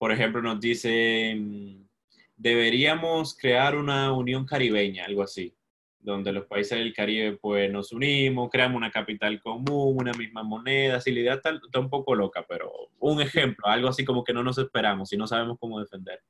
[0.00, 1.86] por ejemplo, nos dicen,
[2.34, 5.54] deberíamos crear una unión caribeña, algo así,
[5.98, 11.02] donde los países del Caribe pues nos unimos, creamos una capital común, una misma moneda,
[11.02, 14.42] si la idea está, un poco loca, pero un ejemplo, algo así como que no
[14.42, 16.22] nos esperamos y no sabemos cómo defender.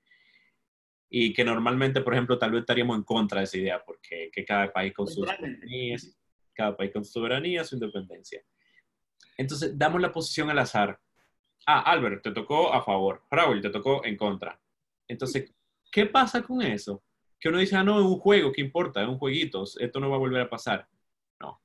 [1.08, 4.44] Y que normalmente, por ejemplo, tal vez estaríamos en contra de esa idea, porque que
[4.44, 5.96] cada país con su soberanía,
[6.54, 8.42] cada país con su soberanía, su independencia.
[9.40, 11.00] Entonces, damos la posición al azar
[11.66, 14.60] ah, Albert, te tocó a favor, Raúl, te tocó en contra.
[15.08, 15.52] Entonces,
[15.90, 17.02] ¿qué pasa con eso?
[17.38, 19.02] Que uno dice, ah, no, es un juego, ¿qué importa?
[19.02, 20.88] Es un jueguito, esto no va a volver a pasar.
[21.40, 21.60] No.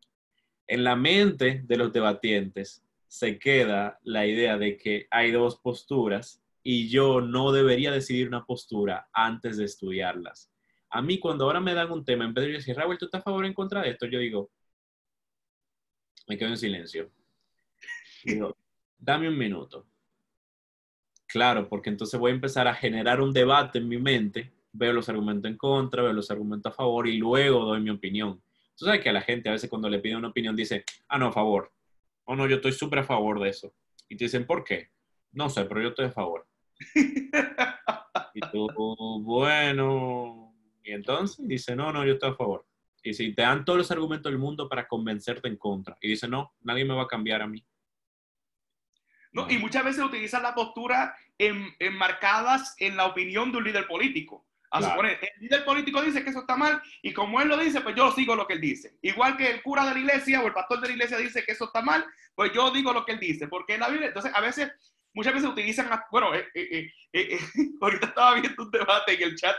[0.67, 6.41] En la mente de los debatientes se queda la idea de que hay dos posturas
[6.63, 10.51] y yo no debería decidir una postura antes de estudiarlas.
[10.89, 13.21] A mí, cuando ahora me dan un tema, en vez de decir, Raúl, ¿tú estás
[13.21, 14.05] a favor o en contra de esto?
[14.05, 14.49] Yo digo,
[16.27, 17.11] me quedo en silencio.
[18.97, 19.85] Dame un minuto.
[21.27, 25.09] Claro, porque entonces voy a empezar a generar un debate en mi mente, veo los
[25.09, 28.41] argumentos en contra, veo los argumentos a favor y luego doy mi opinión.
[28.77, 31.17] Tú sabes que a la gente a veces cuando le piden una opinión dice, ah,
[31.17, 31.71] no, a favor.
[32.25, 33.73] O no, yo estoy súper a favor de eso.
[34.09, 34.89] Y te dicen, ¿por qué?
[35.31, 36.47] No sé, pero yo estoy a favor.
[38.33, 38.67] y tú,
[39.23, 42.65] bueno, y entonces dice, no, no, yo estoy a favor.
[43.03, 46.27] Y si te dan todos los argumentos del mundo para convencerte en contra, y dice,
[46.27, 47.63] no, nadie me va a cambiar a mí.
[49.35, 49.47] ¿No?
[49.49, 54.45] Y muchas veces utilizan la postura enmarcadas en la opinión de un líder político.
[54.71, 57.81] A suponer, el líder político dice que eso está mal y como él lo dice,
[57.81, 58.97] pues yo sigo lo que él dice.
[59.01, 61.51] Igual que el cura de la iglesia o el pastor de la iglesia dice que
[61.51, 63.47] eso está mal, pues yo digo lo que él dice.
[63.47, 64.71] Porque en la Biblia, entonces a veces
[65.13, 67.39] muchas veces utilizan, bueno, eh, eh, eh,
[67.81, 69.55] ahorita estaba viendo un debate en el chat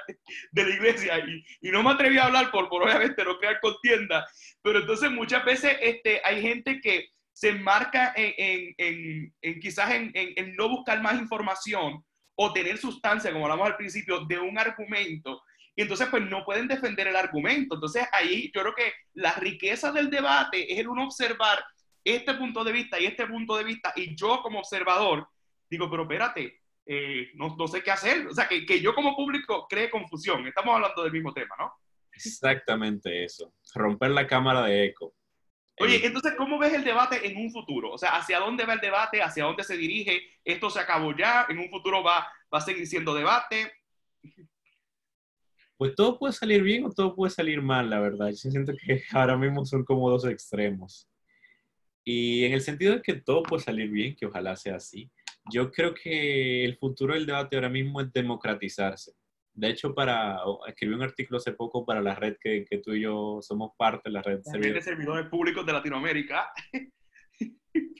[0.53, 3.61] de la iglesia y, y no me atreví a hablar por, por obviamente no crear
[3.61, 4.27] contienda,
[4.63, 10.57] pero entonces muchas veces este, hay gente que se enmarca en, en, en quizás en,
[10.57, 12.03] no buscar más información
[12.35, 15.43] o tener sustancia, como hablamos al principio, de un argumento.
[15.75, 17.75] Y entonces, pues no pueden defender el argumento.
[17.75, 21.63] Entonces, ahí yo creo que la riqueza del debate es el uno observar
[22.03, 25.29] este punto de vista y este punto de vista, y yo como observador
[25.69, 28.29] digo, pero espérate, eh, no, sé qué hacer.
[28.29, 30.47] O sea, que, que yo como público cree confusión.
[30.47, 31.71] Estamos hablando del mismo tema, ¿no?
[32.13, 33.53] Exactamente eso.
[33.75, 35.13] Romper la cámara de eco.
[35.79, 37.93] Oye, entonces, ¿cómo ves el debate en un futuro?
[37.93, 39.23] O sea, ¿hacia dónde va el debate?
[39.23, 40.23] ¿Hacia dónde se dirige?
[40.45, 41.47] ¿Esto se acabó ya?
[41.49, 43.73] ¿En un futuro va, va a seguir siendo debate?
[45.77, 48.31] Pues todo puede salir bien o todo puede salir mal, la verdad.
[48.31, 51.07] Yo siento que ahora mismo son como dos extremos.
[52.03, 55.11] Y en el sentido de que todo puede salir bien, que ojalá sea así,
[55.53, 59.13] yo creo que el futuro del debate ahora mismo es democratizarse.
[59.57, 63.01] De hecho, para escribí un artículo hace poco para la red que, que tú y
[63.01, 66.51] yo somos parte, la red, de servidores públicos de Latinoamérica.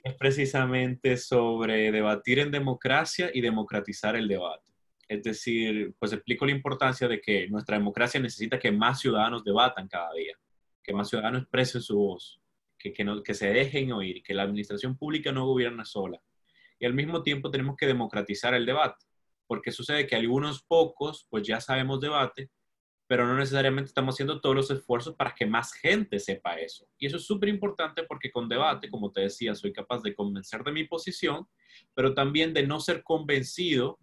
[0.03, 4.71] Es precisamente sobre debatir en democracia y democratizar el debate.
[5.07, 9.87] Es decir, pues explico la importancia de que nuestra democracia necesita que más ciudadanos debatan
[9.87, 10.35] cada día,
[10.81, 12.41] que más ciudadanos expresen su voz,
[12.79, 16.19] que, que, no, que se dejen oír, que la administración pública no gobierna sola.
[16.79, 19.06] Y al mismo tiempo tenemos que democratizar el debate
[19.47, 22.51] porque sucede que algunos pocos, pues ya sabemos debate,
[23.07, 26.85] pero no necesariamente estamos haciendo todos los esfuerzos para que más gente sepa eso.
[26.97, 30.63] Y eso es súper importante porque con debate, como te decía, soy capaz de convencer
[30.63, 31.47] de mi posición,
[31.93, 33.97] pero también de no ser convencido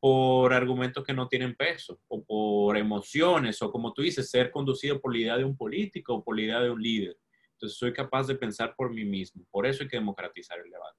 [0.00, 5.00] por argumentos que no tienen peso o por emociones o como tú dices, ser conducido
[5.00, 7.16] por la idea de un político o por la idea de un líder.
[7.52, 9.46] Entonces soy capaz de pensar por mí mismo.
[9.50, 10.98] Por eso hay que democratizar el debate.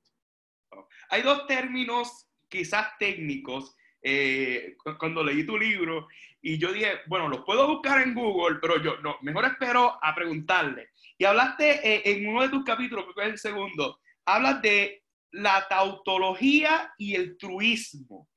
[1.09, 6.07] Hay dos términos quizás técnicos eh, cuando leí tu libro
[6.41, 10.13] y yo dije, bueno, los puedo buscar en Google, pero yo no, mejor espero a
[10.13, 10.89] preguntarle.
[11.17, 15.67] Y hablaste eh, en uno de tus capítulos, que es el segundo, hablas de la
[15.67, 18.29] tautología y el truismo.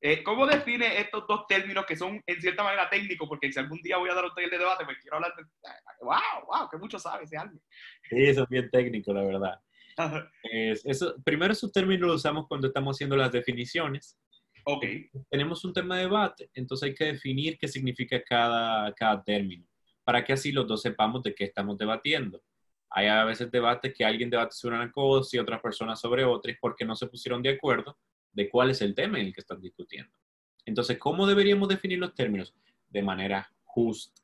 [0.00, 3.28] Eh, ¿Cómo define estos dos términos que son en cierta manera técnicos?
[3.28, 5.44] Porque si algún día voy a dar un taller de debate, me quiero hablar de...
[6.00, 6.46] ¡Wow!
[6.46, 6.70] ¡Wow!
[6.70, 7.60] Que mucho sabe ese algo.
[8.08, 9.60] Sí, eso es bien técnico, la verdad
[10.84, 14.18] eso, primero esos términos los usamos cuando estamos haciendo las definiciones.
[14.64, 14.84] Ok.
[15.30, 19.66] Tenemos un tema de debate, entonces hay que definir qué significa cada, cada término,
[20.04, 22.42] para que así los dos sepamos de qué estamos debatiendo.
[22.90, 26.56] Hay a veces debates que alguien debate sobre una cosa y otras personas sobre otras
[26.60, 27.96] porque no se pusieron de acuerdo
[28.32, 30.12] de cuál es el tema en el que están discutiendo.
[30.66, 32.54] Entonces, ¿cómo deberíamos definir los términos?
[32.88, 34.20] De manera justa.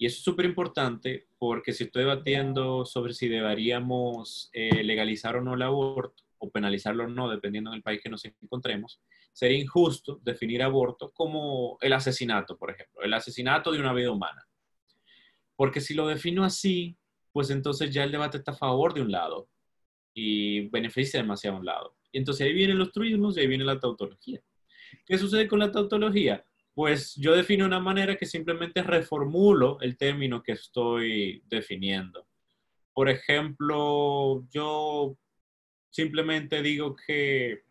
[0.00, 5.42] Y eso es súper importante porque si estoy debatiendo sobre si deberíamos eh, legalizar o
[5.42, 8.98] no el aborto o penalizarlo o no, dependiendo del país que nos encontremos,
[9.34, 14.48] sería injusto definir aborto como el asesinato, por ejemplo, el asesinato de una vida humana.
[15.54, 16.96] Porque si lo defino así,
[17.30, 19.50] pues entonces ya el debate está a favor de un lado
[20.14, 21.96] y beneficia demasiado a un lado.
[22.10, 24.40] Y entonces ahí vienen los truismos y ahí viene la tautología.
[25.04, 26.42] ¿Qué sucede con la tautología?
[26.74, 32.26] Pues yo defino una manera que simplemente reformulo el término que estoy definiendo.
[32.92, 35.16] Por ejemplo, yo
[35.90, 37.62] simplemente digo que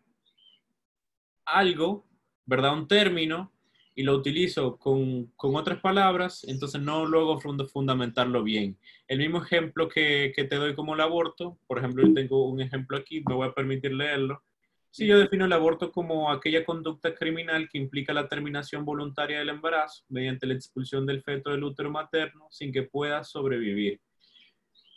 [1.44, 2.06] algo,
[2.46, 2.74] ¿verdad?
[2.74, 3.52] Un término,
[3.94, 8.78] y lo utilizo con, con otras palabras, entonces no luego fundamentarlo bien.
[9.06, 12.62] El mismo ejemplo que, que te doy como el aborto, por ejemplo, yo tengo un
[12.62, 14.42] ejemplo aquí, me voy a permitir leerlo.
[14.92, 19.50] Sí, yo defino el aborto como aquella conducta criminal que implica la terminación voluntaria del
[19.50, 24.00] embarazo mediante la expulsión del feto del útero materno sin que pueda sobrevivir.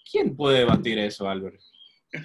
[0.10, 1.58] ¿Quién puede debatir eso, Álvaro?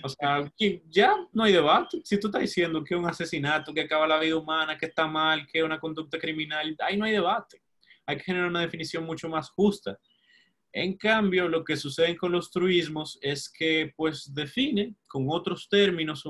[0.03, 0.51] O sea,
[0.89, 2.01] ya no hay debate.
[2.05, 5.07] Si tú estás diciendo que es un asesinato, que acaba la vida humana, que está
[5.07, 7.63] mal, que es una conducta criminal, ahí no hay debate.
[8.07, 9.99] Hay que generar una definición mucho más justa.
[10.73, 16.25] En cambio, lo que sucede con los truismos es que pues define con otros términos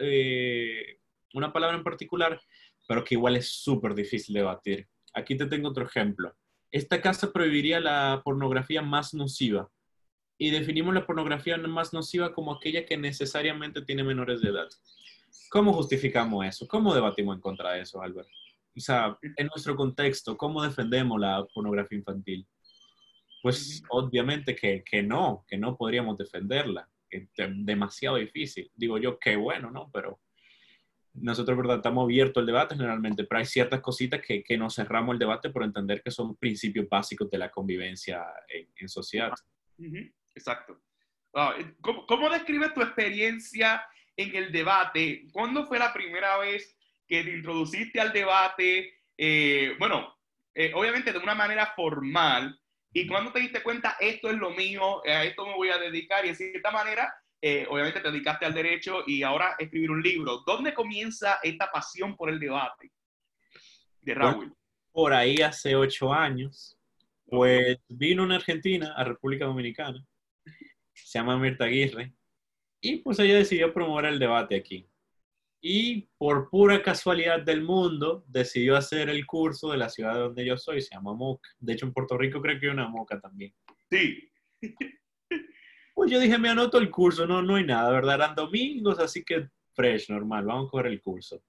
[0.00, 0.98] eh,
[1.34, 2.40] una palabra en particular,
[2.88, 4.88] pero que igual es súper difícil de batir.
[5.12, 6.34] Aquí te tengo otro ejemplo.
[6.70, 9.70] Esta casa prohibiría la pornografía más nociva
[10.38, 14.68] y definimos la pornografía más nociva como aquella que necesariamente tiene menores de edad.
[15.50, 16.66] ¿Cómo justificamos eso?
[16.66, 18.28] ¿Cómo debatimos en contra de eso, Albert?
[18.76, 22.44] O sea, en nuestro contexto, ¿cómo defendemos la pornografía infantil?
[23.44, 26.88] Pues obviamente que, que, no, que no podríamos defenderla.
[27.10, 28.70] Es demasiado difícil.
[28.74, 29.90] Digo yo, qué bueno, ¿no?
[29.92, 30.22] Pero
[31.12, 31.76] nosotros, ¿verdad?
[31.76, 35.50] Estamos abiertos al debate generalmente, pero hay ciertas cositas que, que nos cerramos el debate
[35.50, 39.34] por entender que son principios básicos de la convivencia en, sociedad.
[40.34, 40.80] Exacto.
[41.82, 43.84] ¿Cómo, ¿Cómo, describes tu experiencia
[44.16, 49.02] en el debate, ¿cuándo fue la primera vez que te introduciste al debate?
[49.18, 50.16] Eh, bueno,
[50.54, 52.58] eh, obviamente de una manera formal,
[52.96, 56.24] y cuando te diste cuenta, esto es lo mío, a esto me voy a dedicar,
[56.24, 60.44] y de cierta manera, eh, obviamente te dedicaste al derecho y ahora escribir un libro.
[60.46, 62.92] ¿Dónde comienza esta pasión por el debate
[64.00, 64.56] de Raúl?
[64.92, 66.78] por ahí hace ocho años,
[67.26, 70.06] pues vino una argentina a República Dominicana,
[70.92, 72.14] se llama Mirta Aguirre,
[72.80, 74.88] y pues ella decidió promover el debate aquí
[75.66, 80.58] y por pura casualidad del mundo decidió hacer el curso de la ciudad donde yo
[80.58, 81.48] soy, se llama Moca.
[81.58, 83.54] De hecho, en Puerto Rico creo que hay una Moca también.
[83.90, 84.30] Sí.
[85.94, 88.16] Pues yo dije, me anoto el curso, no, no hay nada, ¿verdad?
[88.16, 91.42] Eran domingos, así que fresh, normal, vamos a coger el curso.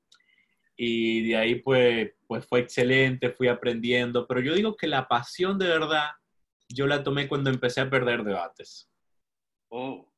[0.78, 5.58] Y de ahí pues, pues fue excelente, fui aprendiendo, pero yo digo que la pasión
[5.58, 6.12] de verdad
[6.70, 8.90] yo la tomé cuando empecé a perder debates.
[9.68, 10.10] Oh.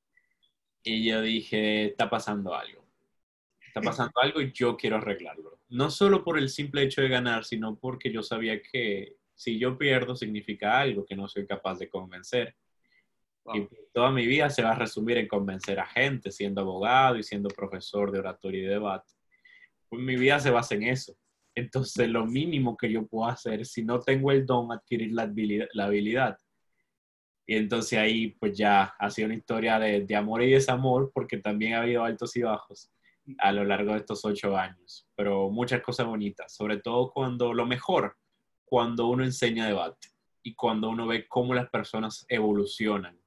[0.84, 2.87] Y yo dije, está pasando algo
[3.82, 5.60] pasando algo y yo quiero arreglarlo.
[5.70, 9.78] No solo por el simple hecho de ganar, sino porque yo sabía que si yo
[9.78, 12.56] pierdo significa algo que no soy capaz de convencer.
[13.54, 17.24] Y toda mi vida se va a resumir en convencer a gente, siendo abogado y
[17.24, 19.13] siendo profesor de oratoria y debate.
[19.88, 21.16] Pues mi vida se basa en eso.
[21.56, 25.68] Entonces, lo mínimo que yo puedo hacer, si no tengo el don, adquirir la habilidad.
[25.74, 26.38] La habilidad.
[27.46, 31.38] Y entonces ahí, pues ya ha sido una historia de, de amor y desamor, porque
[31.38, 32.92] también ha habido altos y bajos
[33.40, 37.66] a lo largo de estos ocho años, pero muchas cosas bonitas, sobre todo cuando lo
[37.66, 38.18] mejor,
[38.66, 40.10] cuando uno enseña debate
[40.44, 43.20] y cuando uno ve cómo las personas evolucionan.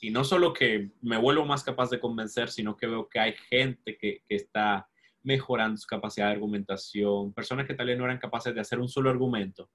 [0.00, 3.34] Y no solo que me vuelvo más capaz de convencer, sino que veo que hay
[3.48, 4.88] gente que, que está
[5.22, 8.88] mejorando su capacidad de argumentación, personas que tal vez no eran capaces de hacer un
[8.88, 9.70] solo argumento,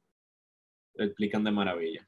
[0.94, 2.08] lo explican de maravilla.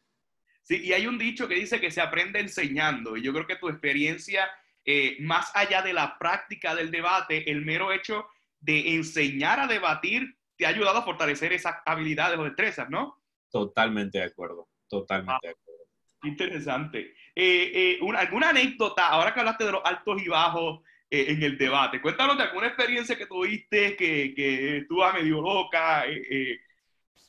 [0.61, 3.55] Sí, y hay un dicho que dice que se aprende enseñando, y yo creo que
[3.55, 4.47] tu experiencia
[4.85, 8.25] eh, más allá de la práctica del debate, el mero hecho
[8.59, 13.21] de enseñar a debatir te ha ayudado a fortalecer esas habilidades o destrezas, ¿no?
[13.49, 15.81] Totalmente de acuerdo, totalmente de acuerdo.
[16.23, 17.15] Interesante.
[17.35, 22.01] Eh, eh, ¿Alguna anécdota, ahora que hablaste de los altos y bajos en el debate,
[22.01, 26.05] cuéntanos de alguna experiencia que tuviste que, que estuvo medio loca,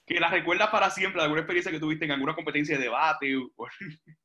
[0.07, 3.35] que la recuerdas para siempre, alguna experiencia que tuviste en alguna competencia de debate.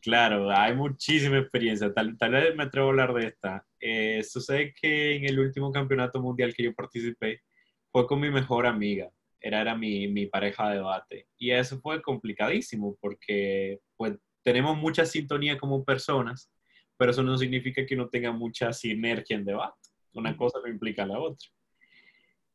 [0.00, 1.92] Claro, hay muchísima experiencia.
[1.92, 3.66] Tal, vez me atrevo a hablar de esta.
[3.80, 7.42] Eh, sucede que en el último campeonato mundial que yo participé
[7.90, 9.10] fue con mi mejor amiga.
[9.40, 11.28] Era, era mi, mi pareja de debate.
[11.36, 16.50] Y eso fue complicadísimo porque pues, tenemos mucha sintonía como personas,
[16.96, 19.90] pero eso no significa que no tenga mucha sinergia en debate.
[20.12, 21.48] Una cosa no implica la otra.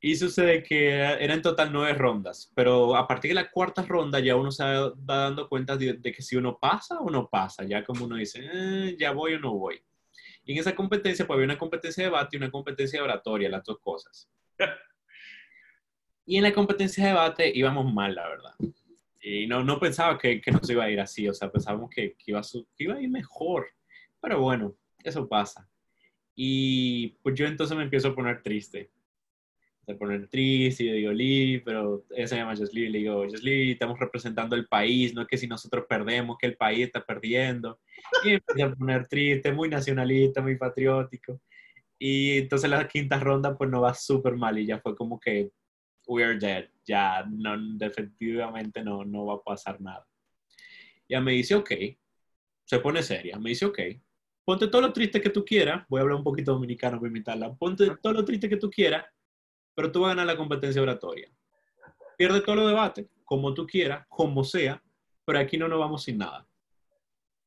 [0.01, 4.19] Y sucede que eran en total nueve rondas, pero a partir de la cuarta ronda
[4.21, 7.83] ya uno se va dando cuenta de, que si uno pasa o no pasa, ya
[7.83, 9.81] como uno dice, eh, ya voy o no voy.
[10.45, 13.49] Y en esa competencia, pues había una competencia de debate y una competencia de oratoria,
[13.49, 14.29] las dos cosas.
[16.25, 18.55] y en la competencia de debate íbamos mal, la verdad.
[19.21, 22.39] Y no, no pensaba que, nos iba a ir así, o sea, pensábamos que, iba
[22.39, 23.67] a, que iba a ir mejor.
[24.21, 25.69] Pero bueno, eso pasa.
[26.35, 28.89] Y pues yo entonces me empiezo a poner triste
[29.89, 33.23] se poner triste y yo digo, Lee, pero ella se llama Josly, y le digo,
[33.27, 37.03] Josly, estamos representando el país, no es que si nosotros perdemos, que el país está
[37.03, 37.79] perdiendo.
[38.23, 41.41] Y empecé a poner triste, muy nacionalista, muy patriótico.
[41.97, 45.49] Y entonces la quinta ronda pues no va súper mal y ya fue como que
[46.07, 50.07] we are dead, ya no, definitivamente no, no va a pasar nada.
[51.07, 51.71] Ya me dice, ok,
[52.63, 53.79] se pone seria, me dice, ok,
[54.45, 57.53] ponte todo lo triste que tú quieras, voy a hablar un poquito dominicano para imitarla,
[57.55, 59.03] ponte todo lo triste que tú quieras
[59.79, 61.29] pero tú vas a ganar la competencia oratoria.
[62.17, 64.83] Pierde todo lo debate, como tú quieras, como sea,
[65.23, 66.45] pero aquí no nos vamos sin nada.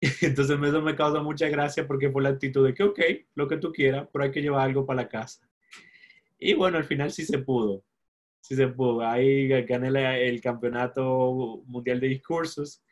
[0.23, 3.01] Entonces eso me causa mucha gracia porque fue la actitud de que, ok,
[3.35, 5.47] lo que tú quieras, pero hay que llevar algo para la casa.
[6.38, 7.85] Y bueno, al final sí se pudo.
[8.40, 9.07] Sí se pudo.
[9.07, 12.83] Ahí gané el campeonato mundial de discursos,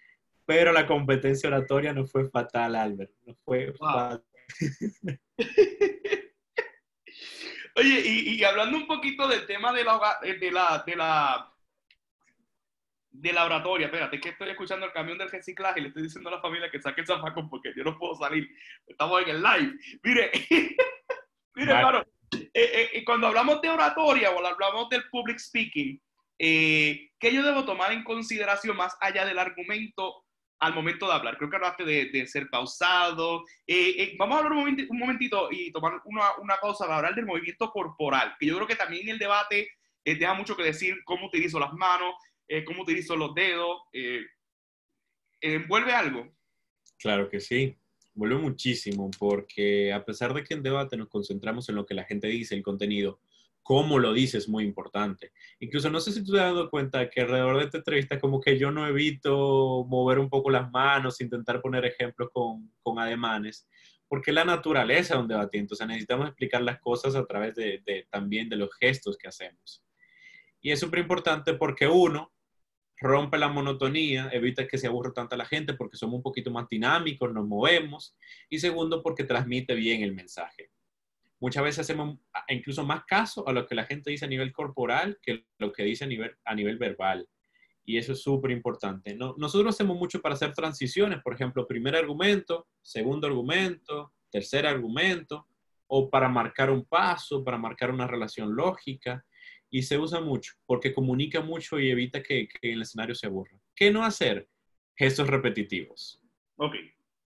[0.44, 3.12] pero la competencia oratoria no fue fatal, Albert.
[3.24, 4.22] No fue fatal.
[7.76, 11.52] Oye, y, hablando un poquito del tema de la, de la, de la,
[13.10, 16.30] de la oratoria, espérate, que estoy escuchando el camión del reciclaje y le estoy diciendo
[16.30, 18.48] a la familia que saque el zafacón porque yo no puedo salir.
[18.86, 19.72] Estamos en el live.
[20.02, 20.30] Mire,
[21.54, 26.00] mire, hermano, eh, eh, eh, cuando hablamos de oratoria o hablamos del public speaking,
[26.38, 30.24] ¿qué yo debo tomar en consideración más allá del argumento
[30.60, 31.36] al momento de hablar.
[31.38, 33.44] Creo que hablaste de, ser pausado.
[33.66, 37.70] Eh, eh, vamos a hablar un, momentito y tomar una, pausa para hablar del movimiento
[37.70, 39.70] corporal, que yo creo que también el debate
[40.04, 42.14] eh, te da mucho que decir cómo utilizo las manos,
[42.66, 43.78] cómo utilizo los dedos.
[45.40, 46.28] ¿Envuelve algo?
[46.98, 47.76] Claro que sí.
[48.12, 52.04] vuelve muchísimo porque a pesar de que en debate nos concentramos en lo que la
[52.04, 53.20] gente dice, el contenido,
[53.70, 55.30] cómo lo dice es muy importante.
[55.60, 58.40] Incluso no sé si tú te has dado cuenta que alrededor de esta entrevista como
[58.40, 63.68] que yo no evito mover un poco las manos, intentar poner ejemplos con, con ademanes,
[64.08, 67.80] porque la naturaleza de un debatiente, o sea, necesitamos explicar las cosas a través de,
[67.86, 69.84] de también de los gestos que hacemos.
[70.60, 72.32] Y es súper importante porque uno,
[72.96, 76.68] rompe la monotonía, evita que se aburra tanta la gente porque somos un poquito más
[76.68, 78.16] dinámicos, nos movemos.
[78.48, 80.72] Y segundo, porque transmite bien el mensaje.
[81.40, 82.18] Muchas veces hacemos
[82.48, 85.84] incluso más caso a lo que la gente dice a nivel corporal que lo que
[85.84, 87.26] dice a nivel, verbal.
[87.84, 89.14] Y eso es súper importante.
[89.14, 89.34] ¿no?
[89.38, 95.48] Nosotros hacemos mucho para hacer transiciones, por ejemplo, primer argumento, segundo argumento, tercer argumento,
[95.86, 99.24] o para marcar un paso, para marcar una relación lógica
[99.70, 103.58] y se usa mucho porque comunica mucho y evita que, que el escenario se aburra.
[103.74, 104.48] ¿Qué no hacer?
[104.94, 106.20] Gestos repetitivos.
[106.56, 106.74] Ok.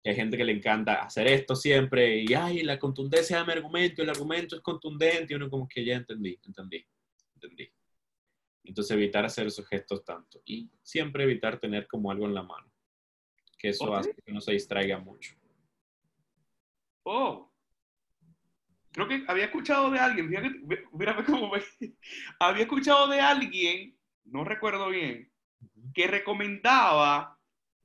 [0.09, 4.01] Hay gente que le encanta hacer esto siempre y, ay, la contundencia de mi argumento,
[4.01, 6.85] el argumento es contundente y uno como que ya entendí, entendí,
[7.35, 7.71] entendí.
[8.65, 12.71] Entonces evitar hacer esos gestos tanto y siempre evitar tener como algo en la mano,
[13.57, 15.35] que eso hace que no se distraiga mucho.
[17.03, 17.53] Oh,
[18.91, 20.29] creo que había escuchado de alguien,
[20.93, 21.61] mírame cómo me,
[22.39, 25.31] había escuchado de alguien, no recuerdo bien,
[25.93, 27.39] que recomendaba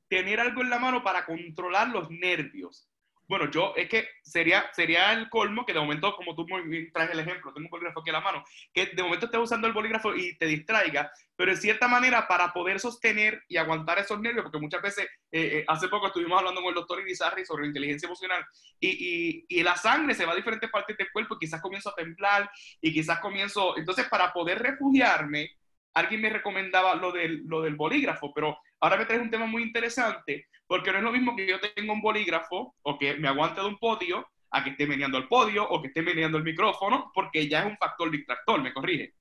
[0.08, 2.88] tener algo en la mano para controlar los nervios.
[3.28, 6.46] Bueno, yo es que sería, sería el colmo que de momento, como tú
[6.94, 8.42] traes el ejemplo, tengo un bolígrafo aquí en la mano,
[8.72, 12.54] que de momento estés usando el bolígrafo y te distraiga, pero en cierta manera para
[12.54, 16.62] poder sostener y aguantar esos nervios, porque muchas veces, eh, eh, hace poco estuvimos hablando
[16.62, 18.42] con el doctor Irizarry sobre inteligencia emocional
[18.80, 21.90] y, y, y, la sangre se va a diferentes partes del cuerpo y quizás comienzo
[21.90, 22.50] a temblar
[22.80, 25.50] y quizás comienzo, entonces para poder refugiarme,
[25.98, 29.62] alguien me recomendaba lo del, lo del bolígrafo, pero ahora me traes un tema muy
[29.62, 33.60] interesante, porque no es lo mismo que yo tenga un bolígrafo o que me aguante
[33.60, 37.10] de un podio a que esté meneando el podio o que esté meneando el micrófono,
[37.14, 39.14] porque ya es un factor distractor, me corrige.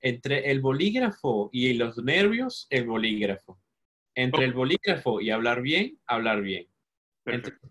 [0.00, 3.58] Entre el bolígrafo y los nervios, el bolígrafo.
[4.14, 6.66] Entre el bolígrafo y hablar bien, hablar bien.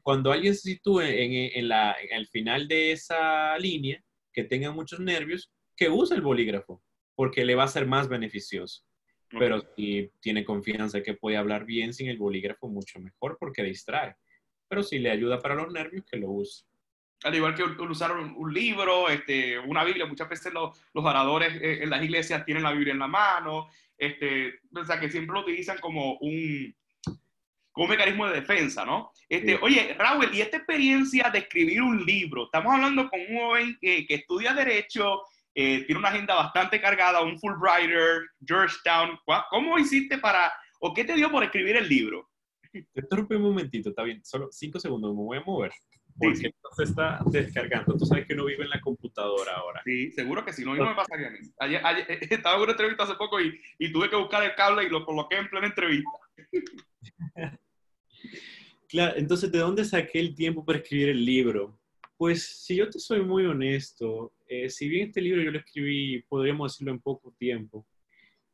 [0.02, 4.02] cuando alguien se sitúe en, en, la, en el final de esa línea,
[4.34, 6.82] que tenga muchos nervios, que use el bolígrafo
[7.16, 8.84] porque le va a ser más beneficioso.
[9.40, 14.16] Pero si tiene confianza que puede hablar bien sin el bolígrafo, mucho mejor porque distrae.
[14.68, 16.66] Pero si le ayuda para los nervios, que lo use.
[17.24, 21.84] Al igual que usar un, libro, este, una Biblia, muchas veces los, los oradores eh,
[21.84, 25.42] en las iglesias tienen la Biblia en la mano, este, o sea, que siempre lo
[25.42, 26.76] utilizan como un,
[27.72, 29.12] como un mecanismo de defensa, ¿no?
[29.30, 32.46] Este, Oye, Raúl, ¿y esta experiencia de escribir un libro?
[32.46, 35.22] Estamos hablando con un joven que estudia Derecho,
[35.54, 39.20] eh, tiene una agenda bastante cargada, un Fulbrighter, Georgetown.
[39.50, 42.30] ¿Cómo hiciste para, o qué te dio por escribir el libro?
[42.72, 45.72] Te interrumpo un momentito, está bien, solo cinco segundos, me voy a mover.
[46.18, 47.98] Porque sí, se está descargando.
[47.98, 49.82] Tú sabes que uno vive en la computadora ahora.
[49.84, 51.40] Sí, seguro que si no, no me pasaría a mí.
[51.60, 51.82] Ayer,
[52.30, 55.06] estaba en una entrevista hace poco y, y, tuve que buscar el cable y lo
[55.06, 56.10] coloqué en plena entrevista.
[58.90, 61.81] claro, entonces, ¿de dónde saqué el tiempo para escribir el libro?
[62.22, 66.22] Pues, si yo te soy muy honesto, eh, si bien este libro yo lo escribí,
[66.30, 67.88] podríamos decirlo en poco tiempo,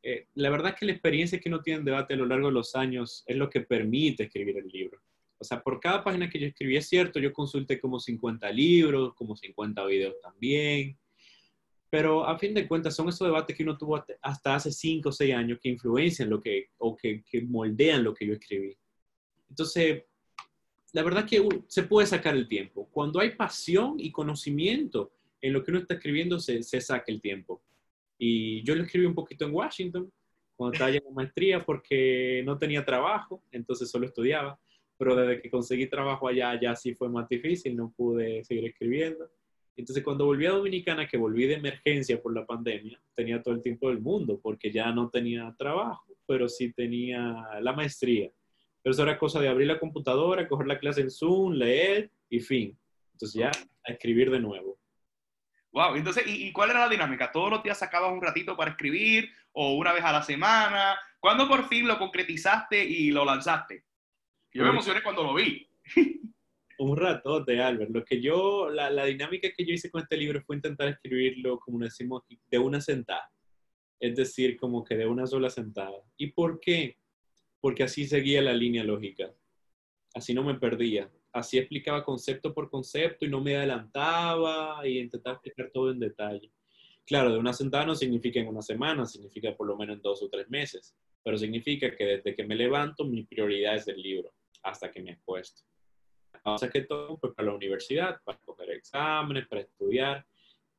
[0.02, 2.54] eh, la verdad que la experiencia que uno tiene en debate a lo largo de
[2.54, 4.98] los años es lo que permite escribir el libro.
[5.36, 9.12] O sea, por cada página que yo escribí, es cierto, yo consulté como 50 libros,
[9.14, 10.96] como 50 videos también,
[11.90, 15.12] pero a fin de cuentas son esos debates que uno tuvo hasta hace 5 o
[15.12, 18.74] 6 años que influencian lo que, o que, que moldean lo que yo escribí.
[19.50, 20.04] Entonces,
[20.92, 22.88] la verdad que se puede sacar el tiempo.
[22.90, 27.20] Cuando hay pasión y conocimiento en lo que uno está escribiendo se, se saca el
[27.20, 27.62] tiempo.
[28.18, 30.10] Y yo lo escribí un poquito en Washington,
[30.56, 34.58] cuando estaba en maestría, porque no tenía trabajo, entonces solo estudiaba.
[34.96, 39.30] Pero desde que conseguí trabajo allá, ya sí fue más difícil, no pude seguir escribiendo.
[39.76, 43.62] Entonces, cuando volví a Dominicana, que volví de emergencia por la pandemia, tenía todo el
[43.62, 48.28] tiempo del mundo, porque ya no tenía trabajo, pero sí tenía la maestría.
[48.82, 52.40] Pero eso era cosa de abrir la computadora, coger la clase en Zoom, leer y
[52.40, 52.78] fin.
[53.12, 54.78] Entonces ya a escribir de nuevo.
[55.72, 57.30] Wow, entonces, ¿y, cuál era la dinámica?
[57.30, 60.98] ¿Todos los días sacabas un ratito para escribir o una vez a la semana?
[61.20, 63.84] ¿Cuándo por fin lo concretizaste y lo lanzaste?
[64.52, 65.68] Yo me emocioné cuando lo vi.
[66.78, 67.90] un ratote, Albert.
[67.90, 71.58] Lo que yo, la, la, dinámica que yo hice con este libro fue intentar escribirlo,
[71.58, 73.30] como decimos, de una sentada.
[74.00, 75.98] Es decir, como que de una sola sentada.
[76.16, 76.96] ¿Y por qué?
[77.68, 79.32] Porque así seguía la línea lógica.
[80.14, 85.34] Así no me perdía así explicaba concepto por concepto y no me adelantaba y intentaba
[85.36, 86.50] explicar todo en detalle.
[87.06, 90.22] Claro, de una sentada no significa en una semana, significa por lo menos en dos
[90.22, 94.32] o tres meses, pero significa que desde que me levanto mi prioridad es el libro
[94.62, 95.62] hasta que me acuesto.
[96.42, 100.26] cosas que todo pues, para la universidad, para coger exámenes, para estudiar,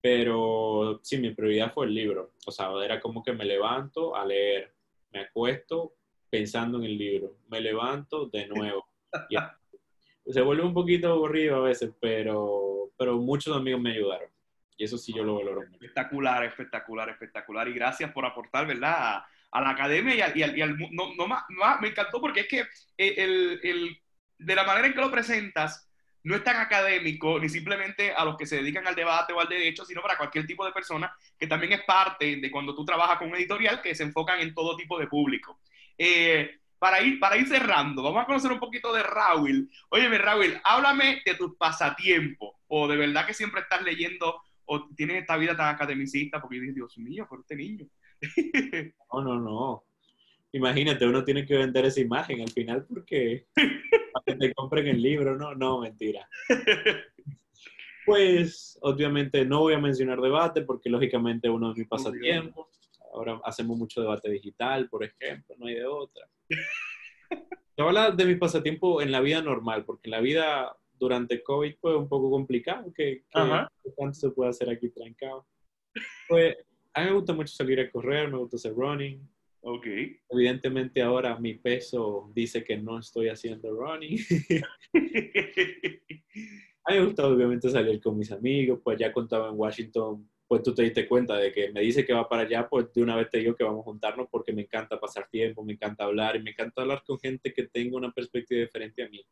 [0.01, 2.33] pero sí, mi prioridad fue el libro.
[2.45, 4.73] O sea, era como que me levanto a leer,
[5.11, 5.95] me acuesto
[6.29, 8.87] pensando en el libro, me levanto de nuevo.
[10.25, 14.29] Se vuelve un poquito aburrido a veces, pero, pero muchos amigos me ayudaron.
[14.77, 15.63] Y eso sí yo lo valoro.
[15.63, 17.67] Espectacular, espectacular, espectacular.
[17.67, 19.23] Y gracias por aportar, ¿verdad?
[19.51, 20.57] A, la academia y al...
[20.57, 21.27] Y al, no, no,
[21.81, 22.65] me encantó porque es que
[22.95, 23.97] el, el,
[24.37, 25.89] de la manera en que lo presentas,
[26.23, 29.47] no es tan académico, ni simplemente a los que se dedican al debate o al
[29.47, 33.17] derecho, sino para cualquier tipo de persona que también es parte de cuando tú trabajas
[33.17, 35.59] con un editorial que se enfocan en todo tipo de público.
[36.01, 39.69] Eh, para, ir, para ir cerrando, vamos a conocer un poquito de Raúl.
[39.89, 45.17] Óyeme, Raúl, háblame de tus pasatiempos, o de verdad que siempre estás leyendo, o tienes
[45.17, 47.85] esta vida tan academicista, porque dices, Dios mío, por este niño.
[49.13, 49.83] no, no, no.
[50.53, 53.47] Imagínate, uno tiene que vender esa imagen al final porque
[54.13, 56.27] para que te compren el libro, no, no, mentira.
[58.05, 62.69] Pues obviamente no voy a mencionar debate porque lógicamente uno es mi pasatiempo.
[63.13, 66.27] Ahora hacemos mucho debate digital, por ejemplo, no hay de otra.
[67.75, 71.75] Te habla de mi pasatiempo en la vida normal, porque en la vida durante COVID
[71.79, 75.47] fue un poco complicado, que, que se puede hacer aquí trancado.
[76.27, 76.57] Pues
[76.93, 79.25] a mí me gusta mucho salir a correr, me gusta hacer running,
[79.61, 79.85] Ok.
[80.29, 84.17] Evidentemente ahora mi peso dice que no estoy haciendo running.
[86.83, 90.63] a mí me gusta obviamente salir con mis amigos, pues ya contaba en Washington, pues
[90.63, 93.15] tú te diste cuenta de que me dice que va para allá, pues de una
[93.15, 96.35] vez te digo que vamos a juntarnos porque me encanta pasar tiempo, me encanta hablar
[96.35, 99.23] y me encanta hablar con gente que tenga una perspectiva diferente a mí.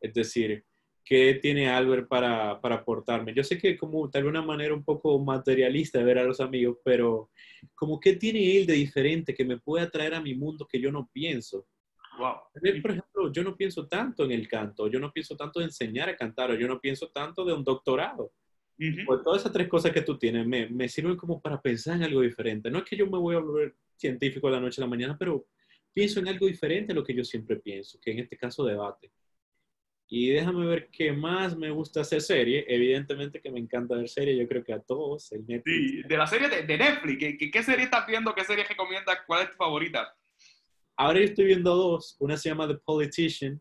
[0.00, 0.64] Es decir,
[1.04, 3.34] ¿qué tiene Albert para, para aportarme?
[3.34, 6.40] Yo sé que como tal vez una manera un poco materialista de ver a los
[6.40, 7.28] amigos, pero
[7.74, 10.92] como qué tiene él de diferente que me puede atraer a mi mundo que yo
[10.92, 11.66] no pienso.
[12.20, 12.36] Wow.
[12.82, 16.08] por ejemplo, yo no pienso tanto en el canto, yo no pienso tanto en enseñar
[16.08, 18.30] a cantar, o yo no pienso tanto de un doctorado.
[18.78, 22.04] Pues todas esas tres cosas que tú tienes me, me sirven como para pensar en
[22.04, 22.70] algo diferente.
[22.70, 25.16] No es que yo me voy a volver científico de la noche a la mañana,
[25.18, 25.46] pero
[25.92, 29.10] pienso en algo diferente a lo que yo siempre pienso, que en este caso debate.
[30.08, 32.64] Y déjame ver qué más me gusta hacer serie.
[32.68, 35.32] Evidentemente que me encanta ver serie, yo creo que a todos.
[35.32, 35.90] El Netflix.
[35.90, 38.32] Sí, de la serie de, Netflix, ¿Qué, ¿Qué, serie estás viendo?
[38.34, 39.18] ¿Qué serie recomiendas?
[39.26, 40.14] ¿Cuál es tu favorita?
[40.96, 42.16] Ahora yo estoy viendo dos.
[42.20, 43.60] Una se llama The Politician,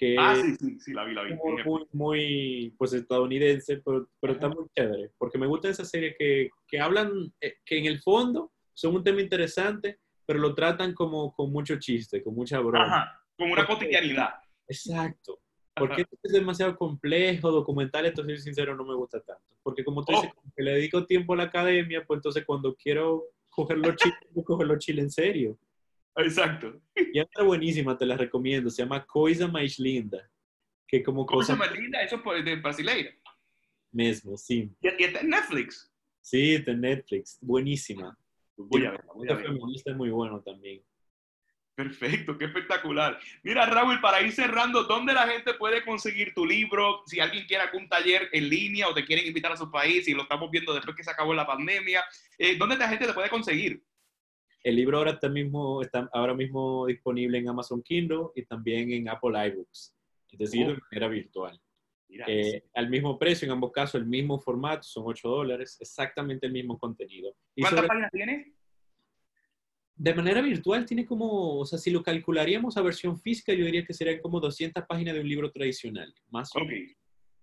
[0.00, 1.34] que ah, sí, sí, sí, la vi, la vi.
[1.34, 5.10] Muy, muy, muy pues estadounidense, pero, pero está muy chévere.
[5.18, 9.04] Porque me gusta esa serie que, que hablan, eh, que en el fondo son un
[9.04, 12.86] tema interesante, pero lo tratan como con mucho chiste, con mucha broma.
[12.86, 14.36] Ajá, como una cotidianidad.
[14.66, 15.38] Exacto.
[15.74, 19.54] Porque es demasiado complejo, documental, entonces, soy sincero, no me gusta tanto.
[19.62, 20.42] Porque como tú dices, oh.
[20.56, 24.66] que le dedico tiempo a la academia, pues entonces cuando quiero coger los chiles, coger
[24.66, 25.58] los chiles en serio.
[26.22, 26.80] Exacto.
[26.94, 30.28] Y otra buenísima, te la recomiendo, se llama Coisa Mais Linda.
[30.86, 31.56] Que como Coisa cosa...
[31.56, 33.10] Mais Linda, eso es de brasileira.
[33.92, 34.70] Mismo, sí.
[34.80, 35.92] ¿Y, está en Netflix?
[36.20, 37.38] Sí, está en Netflix.
[37.40, 38.16] Buenísima.
[38.56, 39.46] Voy a ver, voy a ver.
[39.46, 40.82] feminista es muy bueno también.
[41.74, 43.18] Perfecto, qué espectacular.
[43.42, 47.02] Mira, Raúl, para ir cerrando, ¿dónde la gente puede conseguir tu libro?
[47.06, 50.12] Si alguien quiere algún taller en línea o te quieren invitar a su país y
[50.12, 52.04] lo estamos viendo después que se acabó la pandemia,
[52.36, 53.82] eh, ¿dónde la gente te puede conseguir?
[54.62, 59.08] El libro ahora está, mismo, está ahora mismo disponible en Amazon Kindle y también en
[59.08, 59.96] Apple iBooks,
[60.32, 60.70] es decir, oh.
[60.70, 61.60] de manera virtual.
[62.26, 66.52] Eh, al mismo precio, en ambos casos, el mismo formato, son 8 dólares, exactamente el
[66.52, 67.34] mismo contenido.
[67.56, 68.52] ¿Cuántas páginas tiene?
[70.00, 73.84] de manera virtual tiene como, o sea, si lo calcularíamos a versión física, yo diría
[73.84, 76.96] que serían como 200 páginas de un libro tradicional, más o menos.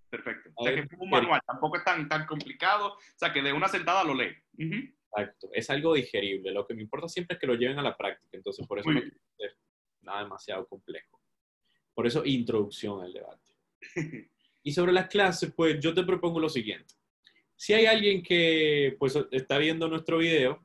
[0.09, 0.49] perfecto.
[0.55, 3.53] O sea, que es un manual, tampoco es tan, tan complicado, o sea, que de
[3.53, 4.35] una sentada lo lee.
[5.11, 6.51] Exacto, es algo digerible.
[6.51, 8.91] Lo que me importa siempre es que lo lleven a la práctica, entonces por eso
[8.91, 9.57] no es
[10.01, 11.21] nada demasiado complejo.
[11.93, 13.53] Por eso, introducción al debate.
[14.63, 16.93] y sobre las clases, pues yo te propongo lo siguiente.
[17.55, 20.63] Si hay alguien que pues está viendo nuestro video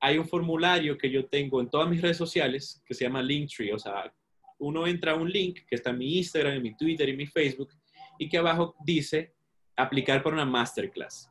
[0.00, 3.72] hay un formulario que yo tengo en todas mis redes sociales que se llama Linktree.
[3.72, 4.12] O sea,
[4.58, 7.26] uno entra a un link que está en mi Instagram, en mi Twitter y mi
[7.26, 7.70] Facebook
[8.18, 9.34] y que abajo dice
[9.76, 11.30] aplicar para una masterclass.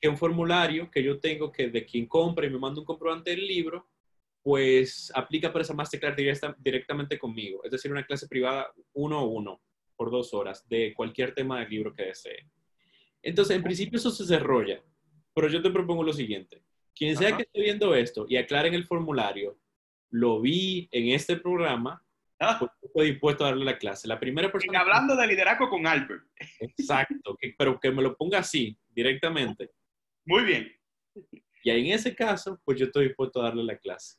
[0.00, 3.30] Que un formulario que yo tengo que de quien compra y me manda un comprobante
[3.30, 3.88] del libro,
[4.42, 6.16] pues aplica para esa masterclass
[6.58, 7.62] directamente conmigo.
[7.64, 9.60] Es decir, una clase privada uno a uno
[9.96, 12.46] por dos horas de cualquier tema del libro que desee.
[13.22, 14.82] Entonces, en principio eso se desarrolla,
[15.34, 16.62] pero yo te propongo lo siguiente.
[16.94, 19.58] Quien sea que esté viendo esto y aclare en el formulario,
[20.10, 22.02] lo vi en este programa,
[22.40, 22.56] ah.
[22.58, 24.08] pues estoy dispuesto a darle la clase.
[24.08, 24.72] La primera persona.
[24.72, 26.24] Y hablando de liderazgo con Albert.
[26.60, 29.70] Exacto, pero que me lo ponga así, directamente.
[30.30, 30.72] Muy bien.
[31.64, 34.16] Y en ese caso, pues yo estoy dispuesto a darle la clase.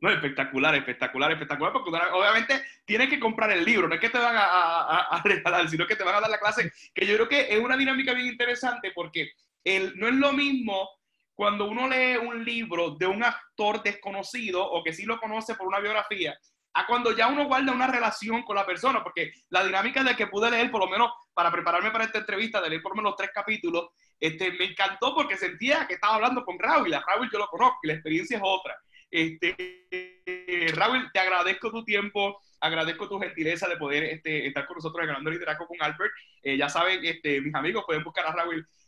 [0.00, 4.16] No, espectacular, espectacular, espectacular, porque obviamente tienes que comprar el libro, no es que te
[4.16, 7.52] van a, regalar, sino que te van a dar la clase, que yo creo que
[7.52, 9.32] es una dinámica bien interesante porque
[9.62, 10.88] el, no es lo mismo
[11.34, 15.66] cuando uno lee un libro de un actor desconocido o que sí lo conoce por
[15.66, 16.38] una biografía,
[16.72, 20.26] a cuando ya uno guarda una relación con la persona, porque la dinámica de que
[20.26, 23.14] pude leer, por lo menos para prepararme para esta entrevista, de leer por lo menos
[23.16, 23.90] tres capítulos,
[24.20, 27.78] este, me encantó porque sentía que estaba hablando con Raúl, a Raúl yo lo conozco
[27.82, 28.76] y la experiencia es otra.
[29.10, 35.06] Este, Raúl, te agradezco tu tiempo, agradezco tu gentileza de poder este, estar con nosotros
[35.06, 36.12] ganando liderazgo con Albert.
[36.42, 38.79] Eh, ya saben, este, mis amigos pueden buscar a Raúl eh, eh,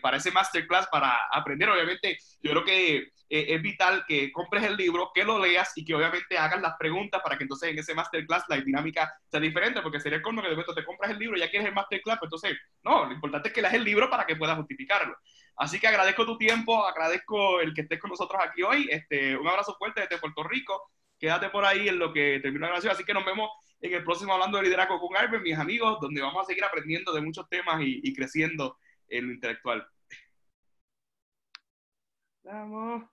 [0.00, 1.68] para ese masterclass, para aprender.
[1.70, 5.94] Obviamente, yo creo que es vital que compres el libro, que lo leas y que
[5.94, 10.00] obviamente hagas las preguntas para que entonces en ese masterclass la dinámica sea diferente, porque
[10.00, 12.18] sería el colmo que de momento te compras el libro y ya quieres el masterclass,
[12.18, 15.14] pues entonces, no, lo importante es que leas el libro para que puedas justificarlo.
[15.58, 18.88] Así que agradezco tu tiempo, agradezco el que estés con nosotros aquí hoy.
[18.90, 20.92] Este, un abrazo fuerte desde Puerto Rico.
[21.18, 22.92] Quédate por ahí en lo que termina la grabación.
[22.92, 26.22] Así que nos vemos en el próximo Hablando de Liderazgo con Albert, mis amigos, donde
[26.22, 28.78] vamos a seguir aprendiendo de muchos temas y, y creciendo
[29.08, 29.86] en lo intelectual.
[32.44, 33.04] Vamos.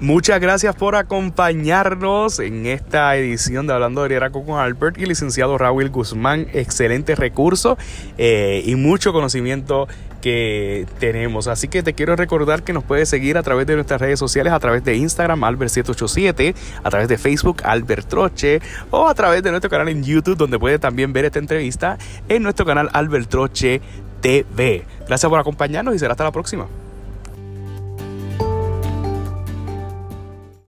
[0.00, 5.58] Muchas gracias por acompañarnos en esta edición de Hablando de Liderazgo con Albert y licenciado
[5.58, 6.46] Raúl Guzmán.
[6.52, 7.76] Excelente recurso
[8.16, 9.88] eh, y mucho conocimiento
[10.20, 11.48] que tenemos.
[11.48, 14.52] Así que te quiero recordar que nos puedes seguir a través de nuestras redes sociales,
[14.52, 18.60] a través de Instagram, Albert787, a través de Facebook, Albert Troche,
[18.90, 21.98] o a través de nuestro canal en YouTube, donde puedes también ver esta entrevista
[22.28, 23.80] en nuestro canal Albert Troche
[24.20, 24.84] TV.
[25.06, 26.66] Gracias por acompañarnos y será hasta la próxima.